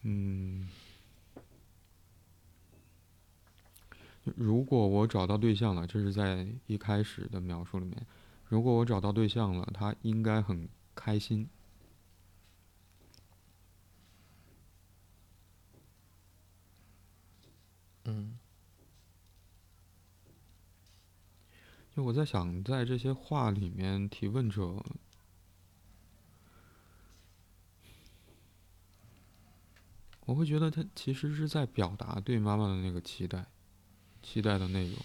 [0.00, 0.66] 嗯，
[4.24, 8.06] 如果我找到对象了，这是在一开始的描述里面，
[8.48, 11.46] 如果我找到对象了，他应该很开心。
[18.04, 18.38] 嗯。
[22.00, 24.82] 就我在想，在这些话里面，提问者，
[30.20, 33.44] 我会觉得他其实是在表达对妈妈的那个期待，
[34.22, 34.96] 期待的内容。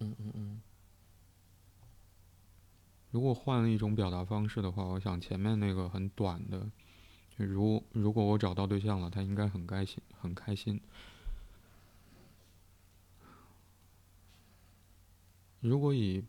[0.00, 0.62] 嗯嗯嗯。
[3.12, 6.68] 如果换了一种表达方式的话，我想前面那个很短的，
[7.38, 10.80] 就如如果我找到对象了，他应该很开心，很开心。
[15.60, 16.24] 如果以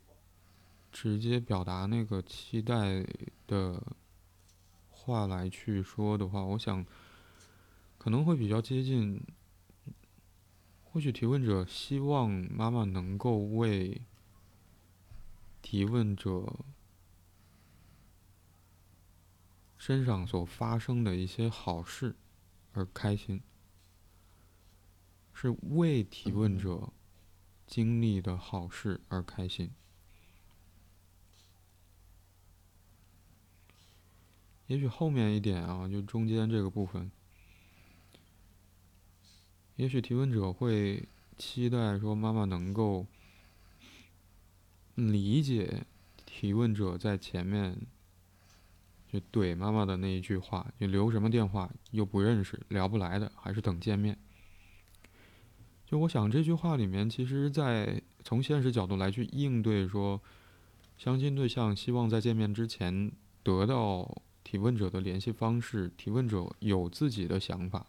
[0.90, 3.04] 直接表达那个期待
[3.46, 3.82] 的
[4.90, 6.84] 话来去说的话，我想
[7.96, 9.22] 可能会比较接近。
[10.84, 14.02] 或许提问者希望妈妈能够为
[15.62, 16.54] 提问者
[19.78, 22.14] 身上所发生的一些好事
[22.74, 23.40] 而开心，
[25.32, 26.92] 是为提问者。
[27.72, 29.70] 经历的好事而开心。
[34.66, 37.10] 也许后面一点啊，就中间这个部分，
[39.76, 41.08] 也许提问者会
[41.38, 43.06] 期待说妈妈能够
[44.94, 45.86] 理解
[46.26, 47.78] 提问者在前面
[49.10, 51.72] 就怼妈妈的那一句话：“就留什么电话？
[51.90, 54.18] 又不认识，聊不来的，还是等见面。”
[55.92, 60.18] 就我想这句话里面，其实，在从现实角度来去应对说，
[60.96, 63.12] 相亲对象希望在见面之前
[63.42, 67.84] 得到提问者的联系方式，提问者有自己的想法，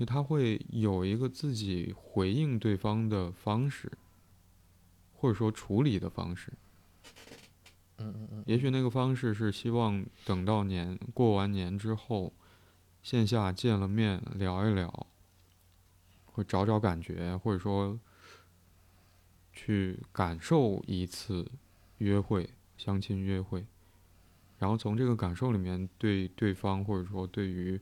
[0.00, 3.92] 就他会有一个自己回应对方的方式，
[5.12, 6.50] 或者说处理的方式。
[8.46, 12.32] 也许那个方式是希望等到年过完年之后，
[13.02, 15.08] 线下见了面聊一聊。
[16.32, 18.00] 会找找感觉，或者说
[19.52, 21.50] 去感受一次
[21.98, 23.66] 约会、相亲约会，
[24.58, 27.78] 然后从这个感受里面对对方，或者说对于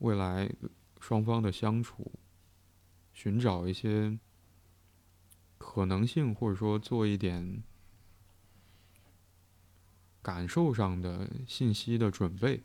[0.00, 0.50] 未来
[1.00, 2.12] 双方的相处，
[3.14, 4.18] 寻找一些
[5.56, 7.62] 可能性，或者说做一点
[10.20, 12.62] 感受上的信息的准备。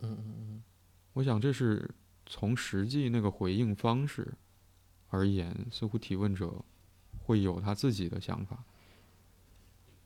[0.00, 0.62] 嗯嗯嗯，
[1.12, 1.88] 我想这是。
[2.34, 4.32] 从实际那个回应方式
[5.10, 6.64] 而言，似乎提问者
[7.22, 8.64] 会有他自己的想法，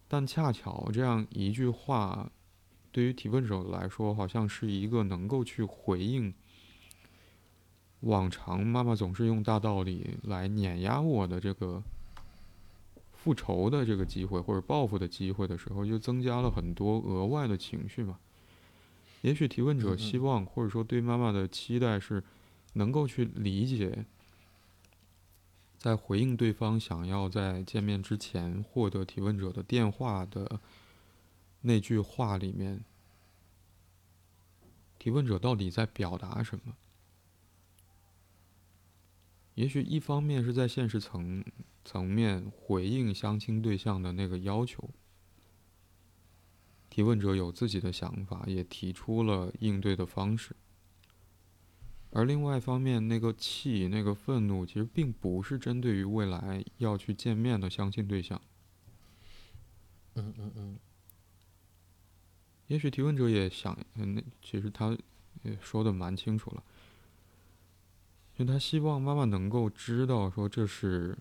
[0.09, 2.29] 但恰巧这样一句话，
[2.91, 6.35] 对于提问者来说，好像是一个能够去回应
[8.01, 11.81] 往常妈妈总是用大道理来碾压我的这个
[13.12, 18.18] 复仇的这个机会或者报复的机会的时候，就增加了很多额外的情绪嘛。
[19.23, 22.23] 也许提问者希望，或者说对妈妈的期待是，
[22.75, 24.05] 能够去理解，
[25.79, 30.61] 在回应对方想要在见面之前获得提问者的电话的
[31.62, 32.85] 那句话里面，
[34.99, 36.77] 提问者到底在表达什么？
[39.55, 41.43] 也许一方面是在现实层
[41.83, 44.91] 层面回应相亲对象的那个要求。
[46.97, 50.57] 提问者有自己的想法，也提出了应对的方式。
[52.09, 58.40] 而另外一方面，那个气、那个愤怒，其实并不是针对于未来要去见面的相亲对象。
[60.14, 60.78] 嗯嗯嗯。
[62.68, 64.97] 也许提问者也想，那其实他
[65.42, 66.64] 也说的蛮清楚了。
[68.38, 71.18] 就他希望妈妈能够知道，说这是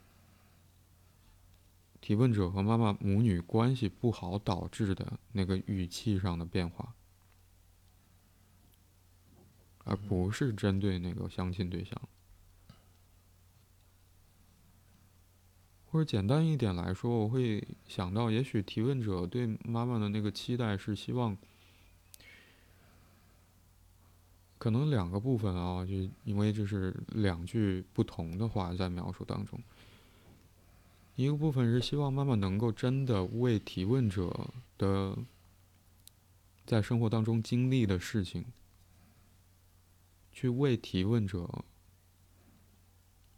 [2.05, 6.93] 提问者和妈妈母女关系不好导致的那个语气上的变化，
[9.79, 11.99] 而不是针对那个相亲对象。
[15.87, 21.35] 或者简单一点来说，我会想到，也许提问者对妈妈的那个期待是希望。
[24.59, 29.59] 可能两个部分啊，就因为这是两句不同的话在描述当中。
[31.15, 35.17] 一个部分是希望妈妈能够真的为提问者的
[36.65, 38.45] 在生活当中经历的事情，
[40.31, 41.65] 去为提问者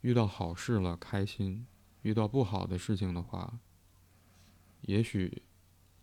[0.02, 1.66] 遇到好事了开心，
[2.02, 3.60] 遇到不好的事情的话，
[4.82, 5.44] 也许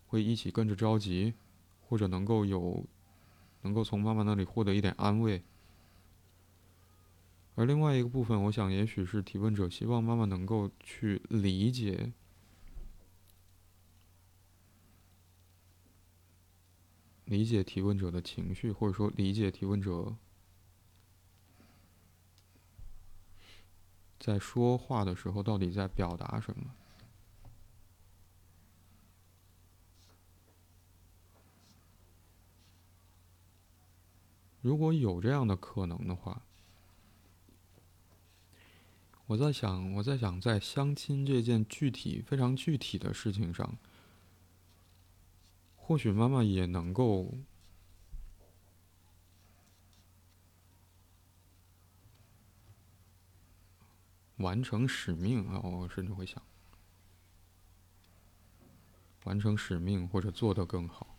[0.07, 1.33] 会一起跟着着急，
[1.81, 2.85] 或者能够有。
[3.61, 5.43] 能够从妈妈那里获得一点安慰，
[7.55, 12.11] 而另外一个部分，我想也许是提问者希望妈妈能够去理解，
[17.23, 20.17] 理解提问者的情绪，或者说理解提问者
[24.19, 26.75] 在说话的时候到底在表达什么。
[34.61, 36.41] 如果有这样的可能的话，
[39.27, 43.75] 我在想，我在想，在相亲这件具体、非常具体的事情上，
[45.75, 47.33] 或许妈妈也能够
[54.37, 55.59] 完成使命啊！
[55.61, 56.41] 我甚至会想，
[59.23, 61.17] 完成使命或者做得更好。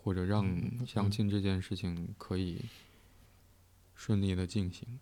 [0.00, 2.64] 或者让相亲这件事情可以
[3.94, 4.98] 顺利的进行。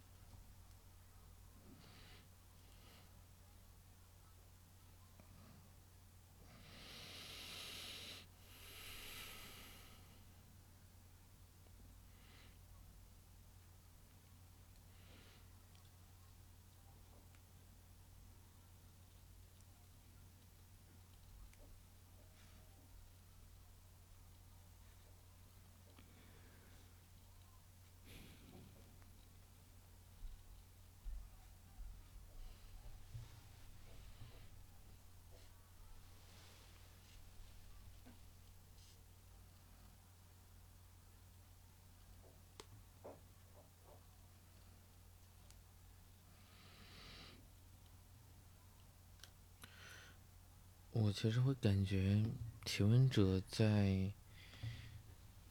[50.98, 52.22] 我其实会感觉
[52.62, 54.12] 提问者在，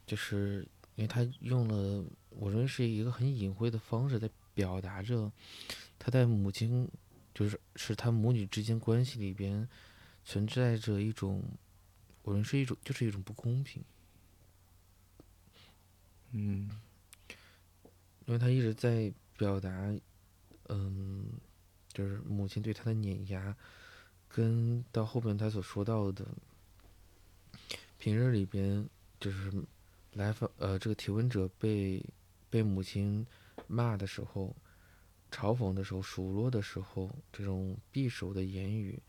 [0.06, 0.60] 就是
[0.96, 5.32] 因为他用了我认为是一个很隐晦的方式，在表达着
[5.98, 6.88] 他在母亲，
[7.34, 9.68] 就是是他母女之间关系里边
[10.24, 11.44] 存在着一种，
[12.22, 13.84] 我认为是一种就是一种不公平。
[16.30, 16.70] 嗯，
[18.28, 19.72] 因为他一直在表达，
[20.70, 21.26] 嗯，
[21.92, 23.58] 就是母亲对他的碾压。
[24.36, 26.26] 跟到后边他所说到的，
[27.98, 28.86] 平日里边
[29.18, 29.50] 就是
[30.12, 32.04] 来访呃这个提问者被
[32.50, 33.26] 被母亲
[33.66, 34.54] 骂的时候，
[35.32, 39.02] 嘲讽的时候，数落的时候，这种匕首的言语，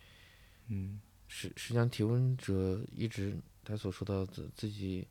[0.68, 5.08] 嗯，实实际上提问者一直他所说到的自己，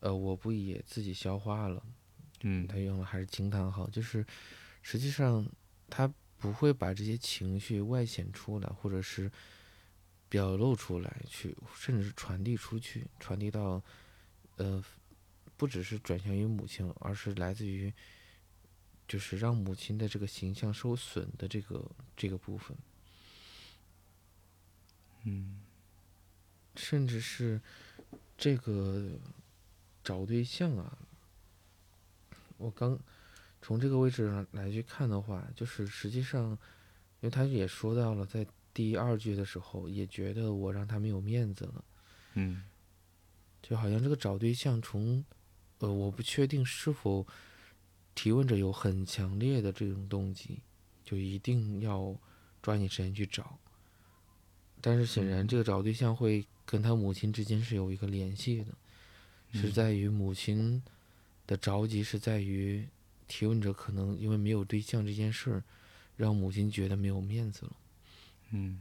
[0.00, 1.82] 呃我不也自己消化了，
[2.42, 4.26] 嗯，他用了还是惊叹号，就是
[4.82, 5.46] 实际上
[5.88, 6.12] 他。
[6.38, 9.30] 不会把这些情绪外显出来，或者是
[10.28, 13.82] 表露出来，去甚至是传递出去，传递到
[14.56, 14.82] 呃，
[15.56, 17.92] 不只是转向于母亲，而是来自于
[19.08, 22.76] 就是让母亲的这个形象受损的这个这个部分，
[25.24, 25.60] 嗯，
[26.76, 27.60] 甚至是
[28.36, 29.18] 这个
[30.04, 30.98] 找对象啊，
[32.58, 32.96] 我刚。
[33.68, 36.52] 从这个位置上来去看的话，就是实际上，
[37.20, 41.84] 因为他也说到了，在第二句的时候，也觉得我让他没有面子了，
[42.32, 42.64] 嗯，
[43.60, 45.22] 就好像这个找对象，从，
[45.80, 47.26] 呃，我不确定是否
[48.14, 50.62] 提问者有很强烈的这种动机，
[51.04, 52.18] 就一定要
[52.62, 53.58] 抓紧时间去找，
[54.80, 58.72] 但是显然这个找对象会跟他母亲之间是有一个联系的，
[59.52, 60.82] 是在于母亲
[61.46, 62.88] 的着急是在于。
[63.28, 65.62] 提问者可能因为没有对象这件事儿，
[66.16, 67.76] 让母亲觉得没有面子了。
[68.50, 68.80] 嗯。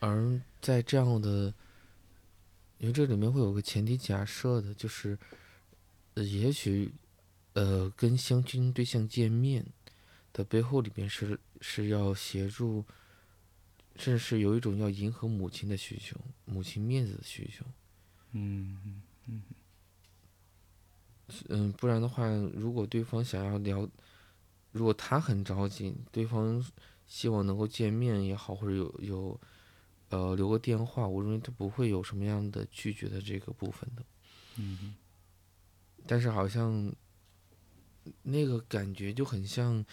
[0.00, 1.52] 而在这样的
[2.78, 5.18] 因为这里面会有个前提假设的，就是，
[6.14, 6.90] 呃，也许，
[7.52, 9.66] 呃，跟相亲对象见面
[10.32, 12.82] 的背后里面是是要协助，
[13.96, 17.66] 甚至是有一种要迎合母亲的需求，母亲面子的需求。
[18.32, 19.42] 嗯嗯嗯。
[21.48, 23.88] 嗯，不然的话，如果对方想要聊，
[24.72, 26.64] 如果他很着急，对方
[27.06, 29.40] 希望能够见面也好，或者有有。
[30.12, 34.02] 呃，留个电话，我认为他不会有什么样的拒绝的这个部分的。
[34.56, 34.96] 嗯。
[36.04, 36.92] 但是好像
[38.22, 39.86] 那个感觉就很像，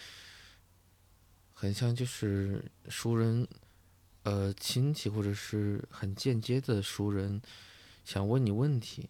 [1.52, 3.46] 很像就是熟人，
[4.24, 7.40] 呃，亲戚或者是很间接的熟人，
[8.04, 9.08] 想问你问题，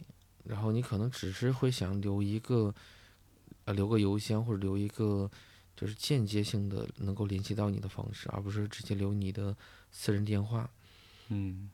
[0.49, 2.74] 然后你可能只是会想留一个，
[3.66, 5.30] 呃，留个邮箱或者留一个
[5.76, 9.55] 就是间接性的能够联系到你的方式，而不是直接留你的
[9.92, 10.70] 私人电话。
[11.28, 11.68] 嗯，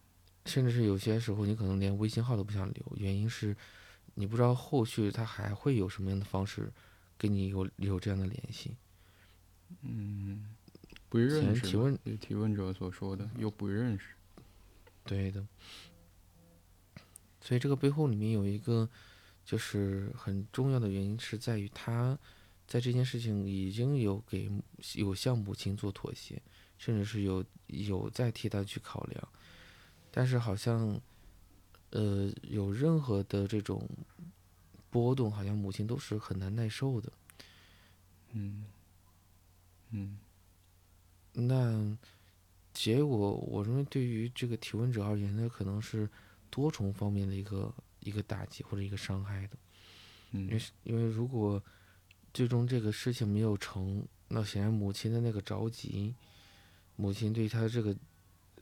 [0.47, 3.57] 甚至是有些时候，你可能连微信号都不想留，原因是，
[4.15, 6.73] 你不知道后续他还会有什么样的方式，
[7.17, 8.75] 跟你有有这样的联系。
[9.83, 10.55] 嗯，
[11.09, 11.63] 不认识。
[11.63, 14.07] 提问提问者所说的又不认识。
[15.05, 15.47] 对的。
[17.45, 18.89] 所以这个背后里面有一个，
[19.45, 22.19] 就是很重要的原因是在于他，
[22.67, 24.51] 在这件事情已经有给
[24.95, 26.41] 有向母亲做妥协，
[26.79, 29.29] 甚至是有有在替他去考量。
[30.11, 30.99] 但是好像，
[31.91, 33.87] 呃，有任何的这种
[34.89, 37.13] 波动，好像母亲都是很难耐受的。
[38.33, 38.65] 嗯，
[39.91, 40.19] 嗯，
[41.35, 41.95] 那
[42.73, 46.09] 结果，我认为对于这个提问者而言，那可能是
[46.55, 49.57] 多重方面的一个一个打击或者一个伤害的。
[50.31, 51.61] 嗯，因为因为如果
[52.33, 56.15] 最终这个事情没有成，那显然母亲的那个着急，
[56.95, 57.97] 母亲对他这个。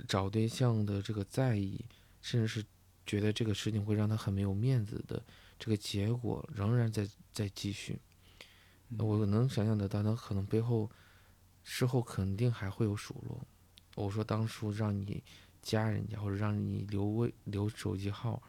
[0.09, 1.85] 找对象的这个在意，
[2.23, 2.65] 甚至是
[3.07, 5.23] 觉得这个事情会让他很没有面子的
[5.59, 8.01] 这个结果，仍然在在继续。
[8.99, 10.91] 我能想象得到，他可能背后
[11.63, 13.47] 事后肯定还会有数落。
[13.95, 15.23] 我说当初让你
[15.63, 18.43] 加人家，或者让你留微留手机号，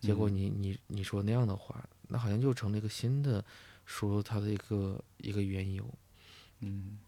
[0.00, 3.44] 结果你你你说那样的话，那好像就成了一个新的
[3.84, 5.88] 输入他的一个一个缘由。
[6.60, 6.98] 嗯。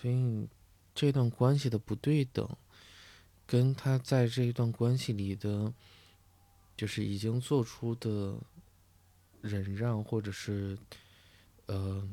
[0.00, 0.48] 所以，
[0.94, 2.48] 这段关系的不对等，
[3.50, 5.74] 跟他在这一段关系里的，
[6.76, 8.38] 就是已经做出的
[9.40, 10.78] 忍让，或者是，
[11.66, 12.08] 呃，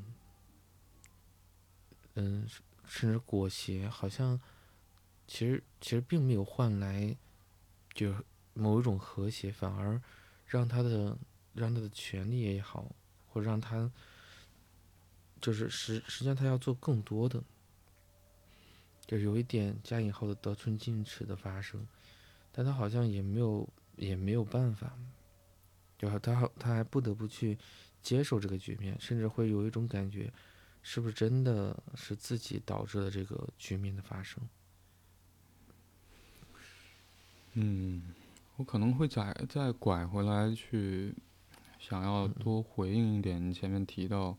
[2.15, 2.49] 嗯，
[2.87, 4.41] 甚至裹挟，好像
[5.27, 7.15] 其实其实并没有换来，
[7.93, 8.25] 就是
[8.55, 10.01] 某一种和谐，反而
[10.47, 11.15] 让他的
[11.53, 12.95] 让他的权利也好，
[13.27, 13.91] 或者让他，
[15.39, 17.43] 就是实实际上他要做更多的。
[19.07, 21.87] 就有一点加引号的得寸进尺的发生，
[22.51, 24.91] 但他好像也没有也没有办法，
[25.97, 27.57] 就他他还不得不去
[28.01, 30.31] 接受这个局面，甚至会有一种感觉，
[30.83, 34.43] 是不是真的是自己导致了这个局面的发生？
[37.53, 38.13] 嗯，
[38.57, 41.15] 我可能会再再拐回来去，
[41.79, 44.37] 想要多回应一点你前面提到，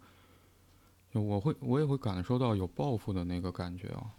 [1.13, 4.15] 我会我也会感受到有报复的那个感觉啊。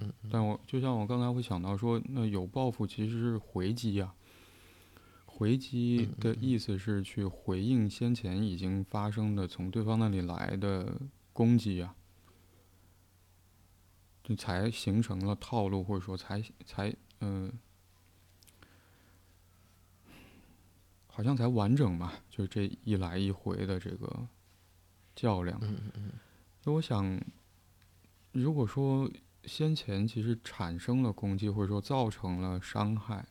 [0.00, 4.14] 嗯，但我就像我刚才会想到说，那有报复其实是回击呀。
[5.26, 11.00] 回击的意思是去回应先前已经发生的从对方那里来的
[11.32, 11.94] 攻击啊，
[14.24, 17.52] 就才形成了套路，或者说才才嗯，
[21.06, 24.28] 好像才完整吧，就是这一来一回的这个
[25.14, 25.58] 较量。
[25.62, 26.12] 嗯嗯嗯。
[26.64, 27.20] 那我想，
[28.32, 29.08] 如果说。
[29.48, 33.26] 先前其实产生了攻击，或者说造成了伤害。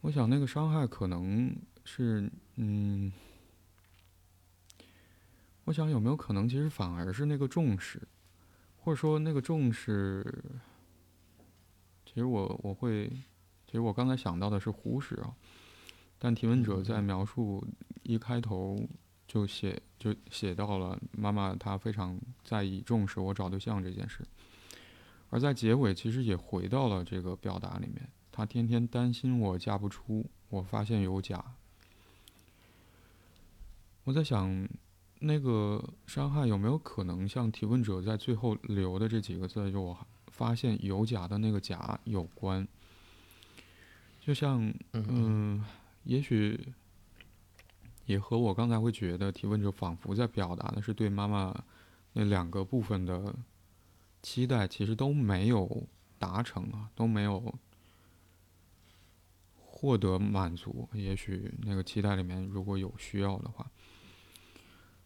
[0.00, 3.12] 我想那个伤害可能是，嗯，
[5.64, 8.02] 我想有没有可能，其实反而是那个重视，
[8.78, 10.24] 或者说那个重视，
[12.04, 13.08] 其实我我会，
[13.66, 15.34] 其实我刚才想到的是忽视啊。
[16.18, 17.66] 但提问者在描述
[18.02, 18.86] 一开头
[19.26, 24.26] 就写就写到了妈妈她非常在意重视我找对象这件事。
[25.30, 28.08] 而在结尾，其实也回到了这个表达里面。
[28.32, 31.44] 他天天担心我嫁不出，我发现有假。
[34.04, 34.68] 我在想，
[35.20, 39.96] 那个伤害有没有可能像提问者在最后留的这几个字，就我
[40.28, 42.66] 发现有假的那个假有关？
[44.20, 45.64] 就像嗯，
[46.04, 46.58] 也许
[48.06, 51.54] 也和我刚才会觉得提问者仿佛在表达的是对妈妈
[52.12, 53.34] 那两个部分的
[54.22, 55.86] 期待，其实都没有
[56.18, 57.58] 达成啊，都没有
[59.56, 60.88] 获得满足。
[60.92, 63.70] 也许那个期待里面如果有需要的话，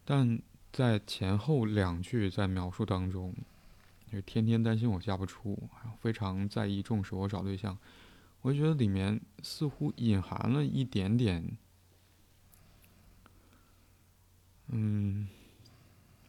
[0.05, 0.41] 但
[0.73, 3.35] 在前后两句在描述当中，
[4.11, 5.57] 就天天担心我嫁不出，
[6.01, 7.79] 非常在意重视我找对象。
[8.43, 11.57] 我觉得里面似乎隐含了一点点，
[14.69, 15.27] 嗯，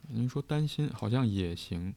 [0.08, 1.94] 您说担心好像也行，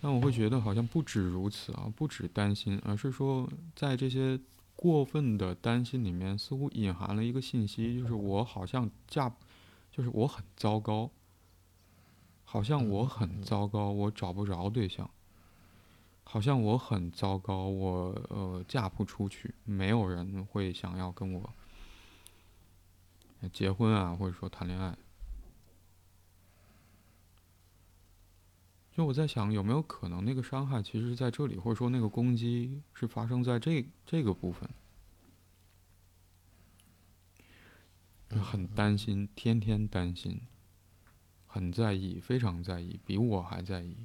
[0.00, 4.38] 但我会觉得好像不止如此啊，不止担心，而是说在这些
[4.74, 9.32] 过分的担心里面，似乎隐含了一个信息，就是我好像嫁，
[9.90, 11.10] 就是我很糟糕，
[12.44, 15.08] 好像我很糟糕，我找不着对象。
[16.28, 21.52] 好像我很糟糕，我呃嫁不出去，没有人会想要跟我
[23.52, 24.96] 结婚啊，或者说谈恋爱。
[28.96, 34.66] 就我在想，有没有可能那个伤害其实是在这里，或者说那个攻击是发生在这这个部分？
[38.42, 40.40] 很担心，天天担心，
[41.46, 43.98] 很在意，非常在意，比我还在意。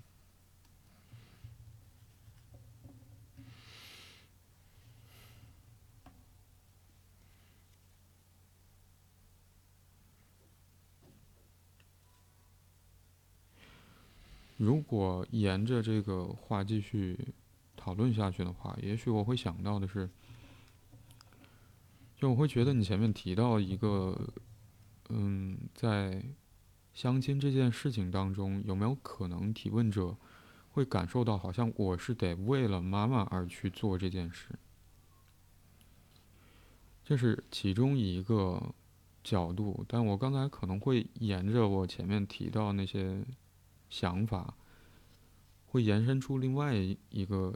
[14.61, 17.17] 如果沿着这个话继续
[17.75, 20.07] 讨论下去的话，也许我会想到的是，
[22.15, 24.15] 就我会觉得你前面提到一个，
[25.09, 26.23] 嗯，在
[26.93, 30.15] 相亲这件事情当中，有没有可能提问者
[30.69, 34.49] 会感受到好像我是得为了妈妈而去做这件事？
[37.03, 38.75] 这是其中一个
[39.23, 43.25] 角度，但我刚才可能会沿着我前面提到那些。
[43.91, 44.55] 想法
[45.67, 47.53] 会延伸出另外一个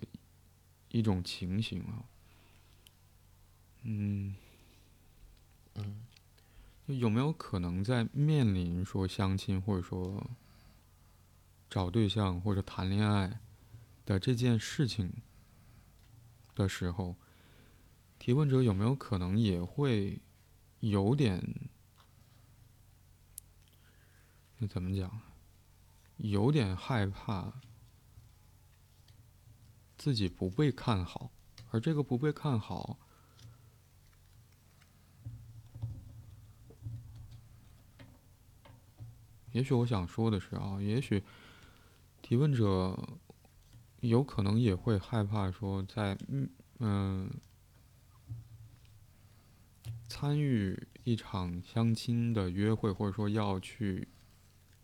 [0.89, 2.05] 一种情形啊，
[3.83, 4.36] 嗯，
[5.75, 6.05] 嗯，
[6.88, 10.29] 有没有可能在面临说相亲或者说
[11.69, 13.39] 找对象或者谈恋爱
[14.05, 15.11] 的这件事情
[16.53, 17.15] 的时候，
[18.19, 20.19] 提问者有没有可能也会
[20.81, 21.41] 有点，
[24.57, 25.21] 那怎么讲？
[26.18, 27.61] 有点害怕
[29.97, 31.32] 自己不被看好，
[31.72, 32.97] 而这个不被看好，
[39.51, 41.24] 也许我想说的是啊，也许
[42.22, 43.18] 提问者
[43.99, 46.49] 有可能也会害怕说，在嗯
[46.80, 47.30] 嗯
[50.07, 54.07] 参与一场相亲的约会，或者说要去。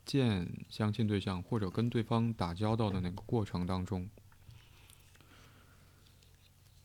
[0.06, 4.10] 见相亲对象或者跟对方打交道的那个过程当中，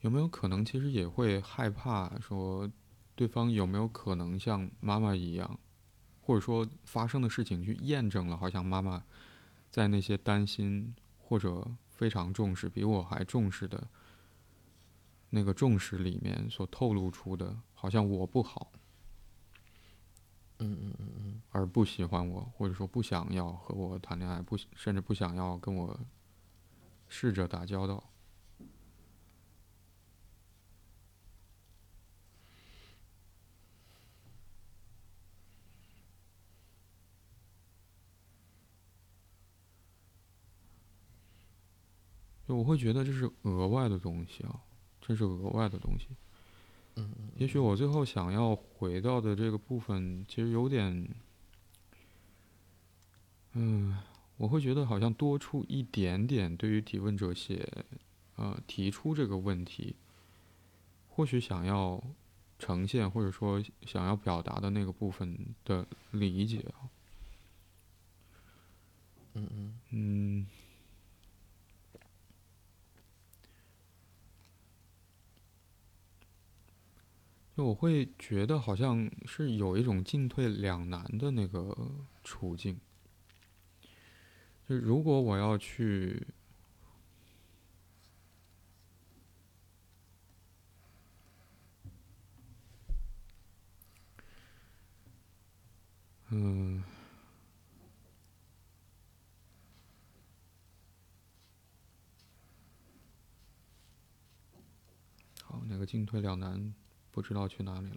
[0.00, 2.70] 有没有可能其实也会害怕说，
[3.14, 5.58] 对方有没有可能像妈妈一样，
[6.20, 9.04] 或者说发生的事情去验证了，好像妈妈
[9.70, 13.88] 在那些担心或者非常重视、比我还重视的
[15.30, 18.70] 那个重视里面所透露出的，好像我不好。
[20.58, 25.98] 嗯嗯嗯嗯，而不喜欢我，或者说不想要和我谈恋爱，不甚至不想要跟我
[27.08, 28.02] 试着打交道。
[42.46, 44.62] 我会觉得这是额外的东西啊，
[45.00, 46.08] 这是额外的东西。
[46.96, 51.08] 嗯也许我最后想要回到的这个部分，其实有点，
[53.52, 53.98] 嗯，
[54.38, 57.70] 我会觉得好像多出一点点对于提问者写，
[58.36, 59.96] 呃，提出这个问题，
[61.08, 62.02] 或许想要
[62.58, 66.88] 呈现或者说想要表达的那个部分的理解啊。
[69.34, 70.46] 嗯嗯嗯。
[77.56, 81.74] 就我会觉得好像是有一种进退两难的那个
[82.22, 82.78] 处境。
[84.68, 86.26] 就如果我要去，
[96.28, 96.84] 嗯，
[105.42, 106.74] 好，那个进退两难。
[107.16, 107.96] 不知道去哪里了。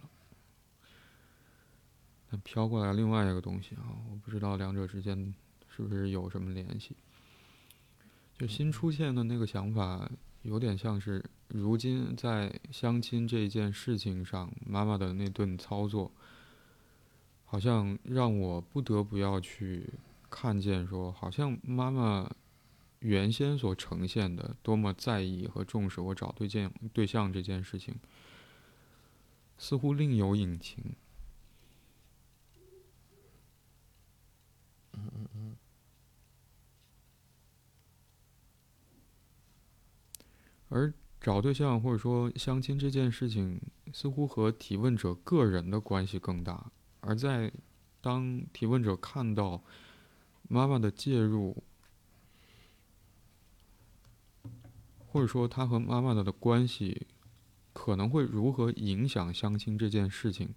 [2.30, 5.34] 但飘过来另外一个东西啊，我不知道两者之间
[5.68, 6.96] 是不是有什么联系。
[8.38, 10.10] 就新出现的那个想法，
[10.40, 16.10] 有点像是如今在相亲这件事情上，妈妈的那顿操作，
[17.44, 19.92] 好像让我不得不要去
[20.30, 22.30] 看见，说好像妈妈
[23.00, 27.94] 原先所呈现的多么在意和重视我找对象对象这件事情，
[29.60, 30.82] 似乎另有隐情。
[34.94, 35.56] 嗯嗯嗯。
[40.70, 40.90] 而
[41.20, 43.60] 找对象或者说相亲这件事情，
[43.92, 46.72] 似乎和提问者个人的关系更大。
[47.00, 47.52] 而在
[48.00, 49.62] 当提问者看到
[50.48, 51.62] 妈妈的介入，
[55.06, 57.06] 或者说他和妈妈的的关系
[57.82, 60.50] 可能会如何影响相亲这件事情，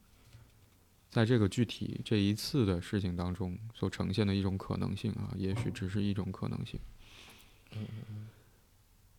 [1.10, 6.78] 在这个具体这一次的事情当中所呈现的一种可能性啊，也许只是一种可能性。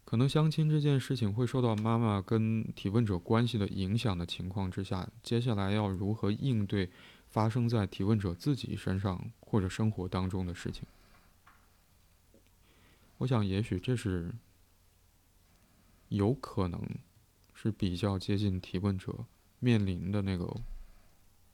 [0.04, 6.90] 可能相亲这件事情会受到妈妈跟提问者关系的影响的情况之下，接下来要如何应对
[7.30, 10.84] 发生在提问者自己身上或者生活当中的事情？
[13.16, 14.30] 我想，也许这是
[16.10, 16.78] 有可能
[17.64, 19.24] 是比较接近提问者
[19.58, 20.54] 面临的那个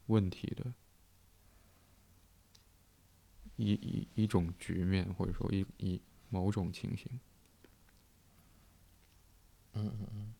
[0.07, 0.73] 问题的
[3.55, 7.07] 一一一种局面，或者说一一某种情形。
[9.71, 10.33] 嗯嗯嗯，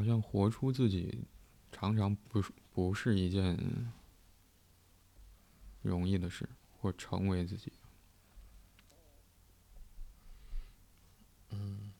[0.00, 1.26] 好像活出自己，
[1.70, 3.54] 常常不是不是一件
[5.82, 6.48] 容易的事，
[6.80, 7.70] 或成为自己。
[11.50, 11.92] 嗯。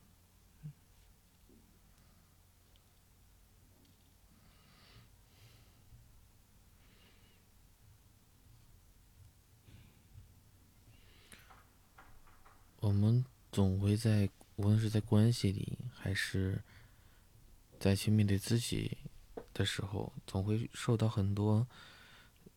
[12.81, 13.23] 我们
[13.53, 14.27] 总会在，
[14.57, 16.63] 无论是在关系里，还是
[17.81, 18.97] 在去面对自己
[19.53, 21.67] 的时候，总会受到很多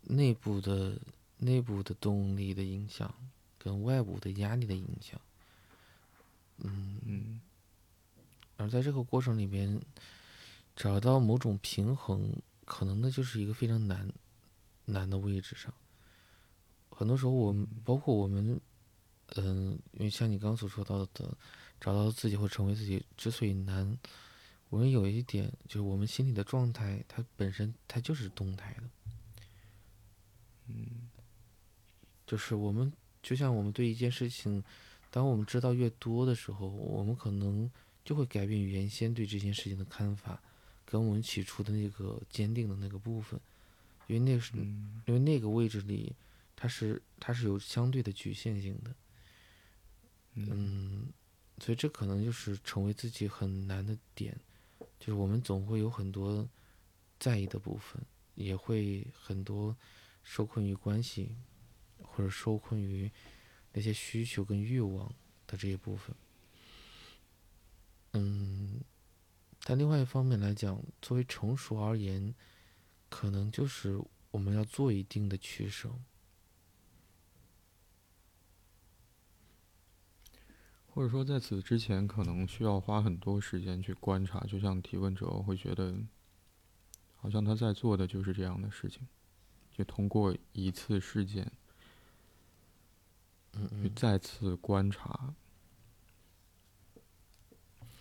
[0.01, 0.99] 内部的、
[1.37, 3.11] 内部的动力的影响，
[3.57, 5.19] 跟外部的压力的影响。
[6.57, 7.41] 嗯嗯。
[8.57, 9.81] 而在这个过程里边，
[10.75, 12.31] 找到某种平衡，
[12.65, 14.07] 可能那就是一个非常难、
[14.85, 15.73] 难的位置上。
[16.91, 18.61] 很多时候，我们包括我们。
[19.35, 21.35] 嗯，因为像你刚刚所说到的，
[21.79, 23.97] 找到自己或成为自己之所以难，
[24.73, 28.83] 我们有一点就是我们心里的状态，它本身它就是动态的。
[30.67, 31.11] 嗯，
[32.25, 34.63] 就是我们就像我们对一件事情，
[35.11, 37.69] 当我们知道越多的时候，我们可能
[38.03, 40.41] 就会改变原先对这件事情的看法，
[40.87, 43.39] 跟我们起初的那个坚定的那个部分，
[44.07, 46.15] 因为那是因为那个位置里，
[46.55, 48.95] 它是它是有相对的局限性的。
[50.33, 51.09] 嗯，
[51.59, 54.35] 所以这可能就是成为自己很难的点，
[55.03, 56.47] 就是我们总会有很多
[57.19, 58.01] 在意的部分，
[58.35, 59.75] 也会很多
[60.23, 61.35] 受困于关系，
[62.01, 63.11] 或者受困于
[63.73, 65.13] 那些需求跟欲望
[65.45, 66.15] 的这一部分。
[68.13, 68.79] 嗯，
[69.65, 72.33] 但另外一方面来讲，作为成熟而言，
[73.09, 74.01] 可能就是
[74.31, 75.93] 我们要做一定的取舍。
[80.93, 84.39] 或者说，在此之前，可能需要花很多时间去观察。
[84.41, 85.95] 就像提问者会觉得，
[87.15, 89.07] 好像他在做的就是这样的事情，
[89.71, 91.51] 就通过一次事件，
[93.81, 95.33] 去再次观察，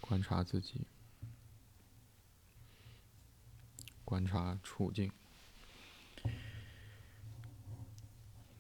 [0.02, 0.82] 观察自己，
[4.04, 5.10] 观察处境。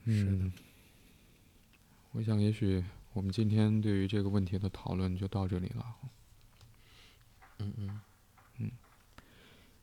[0.04, 0.50] 嗯，
[2.12, 2.82] 我想也许。
[3.14, 5.84] 我们今天对于这个问题的讨论就到这里了。
[7.58, 8.00] 嗯嗯
[8.56, 8.70] 嗯，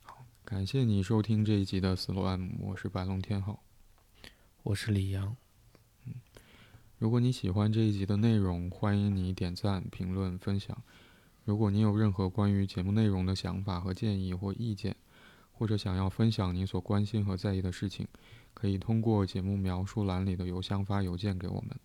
[0.02, 3.62] 好，感谢你收听这一集的斯洛安姆，我是白龙天浩，
[4.64, 5.38] 我是李阳。
[6.08, 6.16] 嗯，
[6.98, 10.82] 如果你喜欢这一集的内容，欢迎你点赞、评论、分享。
[11.46, 14.96] 如果你有任何关于节目内容的想法和建议或意见，
[15.52, 18.08] 或者想要分享你所关心和在意的事情，
[18.56, 21.80] 可以通过节目描述栏里的邮箱发邮件给我们。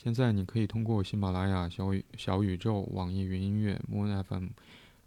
[0.00, 4.50] 现在你可以通过喜马拉雅、小宇小宇宙、网易云音乐、Moon FM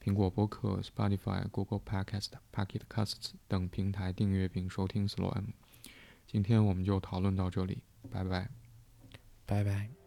[0.04, 5.46] 苹果播客、Spotify、Google Podcast、Pocket Casts 等平台订阅并收听 Slow M。
[6.28, 7.82] 今天我们就讨论到这里，
[8.12, 8.50] 拜拜。
[9.46, 10.01] 拜拜。